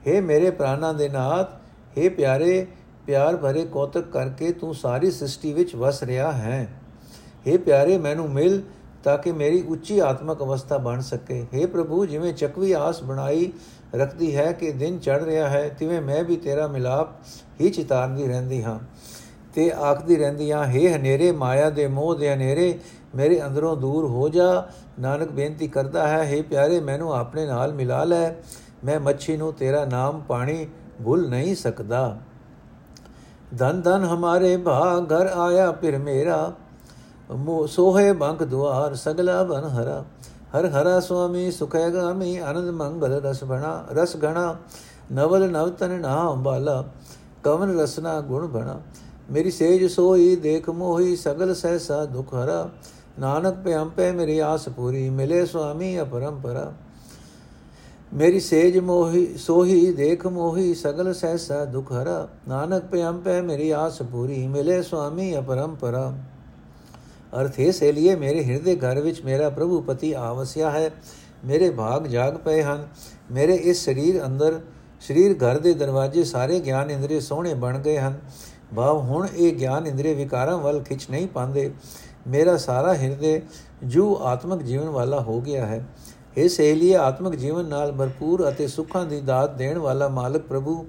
हे 0.07 0.21
ਮੇਰੇ 0.21 0.49
ਪ੍ਰਾਨਾਂ 0.51 0.93
ਦੇ 0.93 1.09
ਨਾਥ 1.09 1.49
हे 1.97 2.09
ਪਿਆਰੇ 2.09 2.65
ਪਿਆਰ 3.07 3.35
ਭਰੇ 3.37 3.65
ਕੌਤਕ 3.65 4.09
ਕਰਕੇ 4.11 4.51
ਤੂੰ 4.51 4.73
ਸਾਰੀ 4.75 5.11
ਸ੍ਰਿਸ਼ਟੀ 5.11 5.53
ਵਿੱਚ 5.53 5.75
ਵਸ 5.75 6.03
ਰਿਹਾ 6.03 6.31
ਹੈ 6.31 6.67
हे 7.47 7.57
ਪਿਆਰੇ 7.59 7.97
ਮੈਨੂੰ 7.97 8.29
ਮਿਲ 8.29 8.61
ਤਾਂ 9.03 9.17
ਕਿ 9.17 9.31
ਮੇਰੀ 9.31 9.61
ਉੱਚੀ 9.69 9.99
ਆਤਮਿਕ 9.99 10.41
ਅਵਸਥਾ 10.41 10.77
ਬਣ 10.79 11.01
ਸਕੇ 11.01 11.45
हे 11.53 11.67
ਪ੍ਰਭੂ 11.67 12.05
ਜਿਵੇਂ 12.05 12.33
ਚੱਕਵੀ 12.33 12.71
ਆਸ 12.71 13.01
ਬਣਾਈ 13.03 13.51
ਰੱਖਦੀ 13.95 14.35
ਹੈ 14.35 14.51
ਕਿ 14.51 14.71
ਦਿਨ 14.71 14.97
ਚੜ 14.99 15.21
ਰਿਹਾ 15.23 15.49
ਹੈ 15.49 15.67
ਤਿਵੇਂ 15.69 16.01
ਮੈਂ 16.01 16.23
ਵੀ 16.23 16.37
ਤੇਰਾ 16.37 16.67
ਮਿਲਾਪ 16.67 17.15
ਹੀ 17.61 17.69
ਚਿਤਾਰਦੀ 17.69 18.27
ਰਹਿੰਦੀ 18.27 18.61
ਹਾਂ 18.63 18.79
ਤੇ 19.55 19.71
ਆਖਦੀ 19.81 20.15
ਰਹਿੰਦੀ 20.15 20.51
ਹਾਂ 20.51 20.65
हे 20.65 20.87
ਹਨੇਰੇ 20.87 21.31
ਮਾਇਆ 21.31 21.69
ਦੇ 21.69 21.87
ਮੋਹ 21.87 22.15
ਦੇ 22.15 22.33
ਹਨੇਰੇ 22.33 22.73
ਮੇਰੇ 23.16 23.42
ਅੰਦਰੋਂ 23.46 23.76
ਦੂਰ 23.76 24.04
ਹੋ 24.04 24.28
ਜਾ, 24.28 24.68
ਨਾਨਕ 25.00 25.30
ਬੇਨਤੀ 25.30 25.68
ਕਰਦਾ 25.68 26.08
ਹੈ 26.08 26.36
हे 26.36 26.44
ਪਿਆਰੇ, 26.50 26.80
ਮੈਨੂੰ 26.80 27.14
ਆਪਣੇ 27.14 27.46
ਨਾਲ 27.46 27.72
ਮਿਲਾ 27.72 28.04
ਲੈ। 28.04 28.30
ਮੈਂ 28.84 29.00
ਮੱਛੀ 29.00 29.36
ਨੂੰ 29.36 29.52
ਤੇਰਾ 29.52 29.84
ਨਾਮ 29.84 30.20
ਪਾਣੀ 30.20 30.66
ਭੁੱਲ 31.04 31.28
ਨਹੀਂ 31.28 31.56
ਸਕਦਾ। 31.56 32.16
ਧਨ 33.58 33.80
ਧਨ 33.80 34.04
ਹਮਾਰੇ 34.04 34.56
ਭਾ 34.56 35.00
ਘਰ 35.00 35.26
ਆਇਆ 35.26 35.72
ਫਿਰ 35.72 35.98
ਮੇਰਾ। 35.98 36.52
ਮੋ 37.30 37.66
ਸੋਹੇ 37.66 38.12
ਬੰਕ 38.12 38.42
ਦੁਆਰ, 38.42 38.94
ਸਗਲਾ 38.94 39.42
ਬਨ 39.42 39.64
ਹਰਾ। 39.64 40.04
ਹਰ 40.56 40.66
ਹਰਾ 40.66 41.00
ਸੁਆਮੀ 41.00 41.50
ਸੁਖੈ 41.50 41.90
ਗਾਮੀ 41.90 42.36
ਆਨੰਦ 42.36 42.70
ਮੰਗਲ 42.70 43.12
ਰਸ 43.12 43.44
ਬਣਾ, 43.44 43.84
ਰਸ 43.92 44.16
ਗਣਾ। 44.16 44.56
ਨਵਲ 45.12 45.50
ਨਵਤਨ 45.50 46.00
ਨਾਮ 46.00 46.42
ਬਾਲਾ 46.42 46.84
ਕਵਨ 47.44 47.80
ਰਸਨਾ 47.80 48.20
ਗੁਣ 48.20 48.46
ਬਣਾ। 48.46 48.80
ਮੇਰੀ 49.30 49.50
ਸੇਜ 49.50 49.84
ਸੋਈ, 49.86 50.36
ਦੇਖ 50.36 50.68
ਮੋਹੀ, 50.70 51.16
ਸਗਲ 51.16 51.54
ਸਹਿਸਾ 51.54 52.04
ਦੁਖ 52.04 52.34
ਹਰਾ। 52.34 52.68
ਨਾਨਕ 53.18 53.54
ਪਿਆਮ 53.54 53.88
ਪੈ 53.88 54.12
ਮੇਰੀ 54.12 54.38
ਆਸ 54.38 54.68
ਪੂਰੀ, 54.68 55.10
ਮਿਲੇ 55.10 55.46
ਸੁਆਮੀ 55.46 56.00
ਅਪਰੰਪਰਾ 56.00 56.72
ਮੇਰੀ 58.14 58.40
ਸੇਜ 58.40 58.78
ਮੋਹੀ, 58.78 59.36
ਸੋਹੀ, 59.36 59.92
ਦੇਖ 59.92 60.26
ਮੋਹੀ, 60.26 60.74
ਸਗਲ 60.74 61.14
ਸਹਿਸਾ 61.14 61.64
ਦੁਖ 61.64 61.92
ਹਰਾ। 61.92 62.28
ਨਾਨਕ 62.48 62.84
ਪਿਆਮ 62.84 63.20
ਪੈ 63.20 63.42
ਮੇਰੀ 63.42 63.70
ਆਸ 63.70 64.02
ਪੂਰੀ, 64.02 64.46
ਮਿਲੇ 64.46 64.82
ਸੁਆਮੀ 64.82 65.38
ਅਪਰੰਪਰਾ 65.38 66.18
ਅਰਥ 67.40 67.60
ਇਹ 67.60 67.72
ਸੇ 67.72 67.92
ਲਈ 67.92 68.14
ਮੇਰੇ 68.14 68.44
ਹਿਰਦੇ 68.44 68.76
ਘਰ 68.76 69.00
ਵਿੱਚ 69.00 69.22
ਮੇਰਾ 69.22 69.50
ਪ੍ਰਭੂ 69.50 69.80
ਪਤੀ 69.80 70.12
ਆਵਸਿਆ 70.12 70.70
ਹੈ। 70.70 70.90
ਮੇਰੇ 71.44 71.70
ਭਾਗ 71.70 72.06
ਜਾਗ 72.06 72.34
ਪਏ 72.34 72.62
ਹਨ। 72.62 72.88
ਮੇਰੇ 73.30 73.54
ਇਸ 73.54 73.84
ਸਰੀਰ 73.84 74.26
ਅੰਦਰ, 74.26 74.60
ਸਰੀਰ 75.00 75.32
ਘਰ 75.32 75.58
ਦੇ 75.58 75.74
ਦਰਵਾਜ਼ੇ 75.74 76.24
ਸਾਰੇ 76.24 76.60
ਗਿਆਨ 76.60 76.90
ਇੰਦਰੀ 76.90 77.20
ਸੋਹਣੇ 77.20 77.54
ਬਣ 77.54 77.78
ਗਏ 77.78 77.98
ਹਨ। 77.98 78.18
ਭਾਵ 78.76 78.98
ਹੁਣ 78.98 79.28
ਇਹ 79.36 79.52
ਗਿਆਨ 79.52 79.86
ਇੰਦਰੀ 79.86 80.14
ਵਿਕਾਰਾਂ 80.14 80.58
ਵੱਲ 80.58 80.82
ਖਿੱਚ 80.82 81.06
ਨਹੀਂ 81.10 81.28
ਪਾਉਂਦੇ। 81.28 81.72
ਮੇਰਾ 82.26 82.56
ਸਾਰਾ 82.56 82.94
ਹਿਰਦੇ 82.94 83.42
ਜੂ 83.84 84.18
ਆਤਮਿਕ 84.22 84.62
ਜੀਵਨ 84.62 84.88
ਵਾਲਾ 84.88 85.20
ਹੋ 85.20 85.40
ਗਿਆ 85.40 85.66
ਹੈ। 85.66 85.86
ਇਸ 86.36 86.60
ਲਈ 86.60 86.92
ਆਤਮਿਕ 86.92 87.34
ਜੀਵਨ 87.34 87.64
ਨਾਲ 87.64 87.92
ਭਰਪੂਰ 87.92 88.48
ਅਤੇ 88.48 88.66
ਸੁੱਖਾਂ 88.66 89.06
ਦੀ 89.06 89.20
ਦਾਤ 89.20 89.54
ਦੇਣ 89.54 89.78
ਵਾਲਾ 89.78 90.08
ਮਾਲਕ 90.08 90.42
ਪ੍ਰਭੂ 90.42 90.86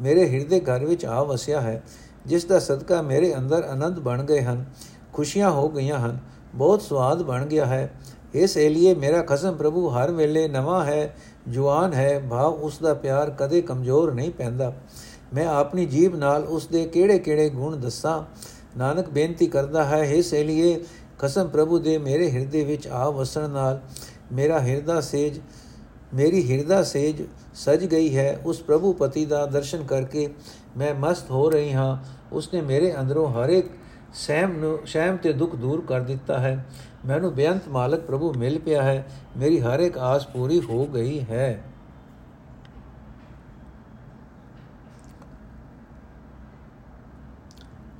ਮੇਰੇ 0.00 0.28
ਹਿਰਦੇ 0.28 0.60
ਘਰ 0.60 0.84
ਵਿੱਚ 0.84 1.04
ਆ 1.04 1.22
ਵਸਿਆ 1.22 1.60
ਹੈ, 1.60 1.82
ਜਿਸ 2.26 2.44
ਦਾ 2.44 2.58
ਸਦਕਾ 2.58 3.02
ਮੇਰੇ 3.02 3.34
ਅੰਦਰ 3.34 3.64
ਆਨੰਦ 3.64 3.98
ਬਣ 3.98 4.22
ਗਏ 4.24 4.42
ਹਨ, 4.42 4.64
ਖੁਸ਼ੀਆਂ 5.12 5.50
ਹੋ 5.50 5.68
ਗਈਆਂ 5.68 5.98
ਹਨ, 5.98 6.18
ਬਹੁਤ 6.54 6.82
ਸਵਾਦ 6.82 7.22
ਬਣ 7.22 7.46
ਗਿਆ 7.46 7.66
ਹੈ। 7.66 7.94
ਇਸ 8.34 8.56
ਲਈ 8.56 8.94
ਮੇਰਾ 8.94 9.22
ਖਸਮ 9.22 9.56
ਪ੍ਰਭੂ 9.56 9.88
ਹਰ 9.88 10.10
ਵੇਲੇ 10.10 10.48
ਨਵਾਂ 10.48 10.84
ਹੈ 10.84 11.16
ਜਵਾਨ 11.48 11.92
ਹੈ, 11.92 12.22
ਭਾਵ 12.30 12.52
ਉਸ 12.52 12.78
ਦਾ 12.78 12.94
ਪਿਆਰ 12.94 13.30
ਕਦੇ 13.30 13.62
ਕਮਜ਼ੋਰ 13.62 14.14
ਨਹੀਂ 14.14 14.30
ਪੈਂਦਾ। 14.30 14.72
ਮੈਂ 15.34 15.46
ਆਪਣੀ 15.46 15.86
ਜੀਬ 15.86 16.16
ਨਾਲ 16.16 16.44
ਉਸ 16.44 16.66
ਦੇ 16.66 16.84
ਕਿਹੜੇ-ਕਿਹੜੇ 16.84 17.48
ਗੁਣ 17.48 17.76
ਦੱਸਾਂ 17.76 18.22
ਨਾਨਕ 18.76 19.08
ਬੇਨਤੀ 19.08 19.46
ਕਰਦਾ 19.46 19.84
ਹੈ 19.84 20.02
ਇਸ 20.04 20.32
ਲਈ 20.34 20.78
ਕਸਮ 21.18 21.48
ਪ੍ਰਭੂ 21.48 21.78
ਦੇ 21.78 21.96
ਮੇਰੇ 21.98 22.30
ਹਿਰਦੇ 22.30 22.64
ਵਿੱਚ 22.64 22.86
ਆ 22.88 23.08
ਵਸਣ 23.10 23.48
ਨਾਲ, 23.50 23.80
ਮੇਰਾ 24.32 24.60
ਹਿਰਦਾ 24.60 25.00
ਸੇਜ, 25.00 25.40
ਮੇਰੀ 26.14 26.50
ਹਿਰਦਾ 26.50 26.82
ਸੇਜ 26.82 27.22
ਸਜ 27.54 27.84
ਗਈ 27.84 28.16
ਹੈ, 28.16 28.40
ਉਸ 28.46 28.60
ਪ੍ਰਭੂ 28.62 28.92
ਪਤੀ 28.92 29.24
ਦਾ 29.26 29.44
ਦਰਸ਼ਨ 29.46 29.82
ਕਰਕੇ 29.84 30.28
ਮੈਂ 30.76 30.94
ਮਸਤ 30.94 31.30
ਹੋ 31.30 31.48
ਰਹੀ 31.50 31.72
ਹਾਂ, 31.72 31.96
ਉਸਨੇ 32.32 32.60
ਮੇਰੇ 32.60 32.94
ਅੰਦਰੋਂ 33.00 33.28
ਹਰ 33.32 33.48
ਇੱਕ 33.48 33.70
ਸਹਿਮ 34.14 34.58
ਨੂੰ, 34.58 34.78
ਸਹਿਮ 34.86 35.16
ਤੇ 35.16 35.32
ਦੁੱਖ 35.32 35.54
ਦੂਰ 35.54 35.80
ਕਰ 35.80 36.00
ਦਿੱਤਾ 36.00 36.38
ਹੈ, 36.38 36.64
ਮੈਨੂੰ 37.06 37.32
ਬੇਅੰਤ 37.34 37.68
ਮਾਲਕ 37.68 38.00
ਪ੍ਰਭੂ 38.00 38.32
ਮਿਲ 38.32 38.58
ਪਿਆ 38.58 38.82
ਹੈ, 38.82 39.04
ਮੇਰੀ 39.36 39.60
ਹਰ 39.60 39.80
ਇੱਕ 39.80 39.98
ਆਸ 39.98 40.26
ਪੂਰੀ 40.26 40.60
ਹੋ 40.60 40.86
ਗਈ 40.86 41.20
ਹੈ। 41.20 41.64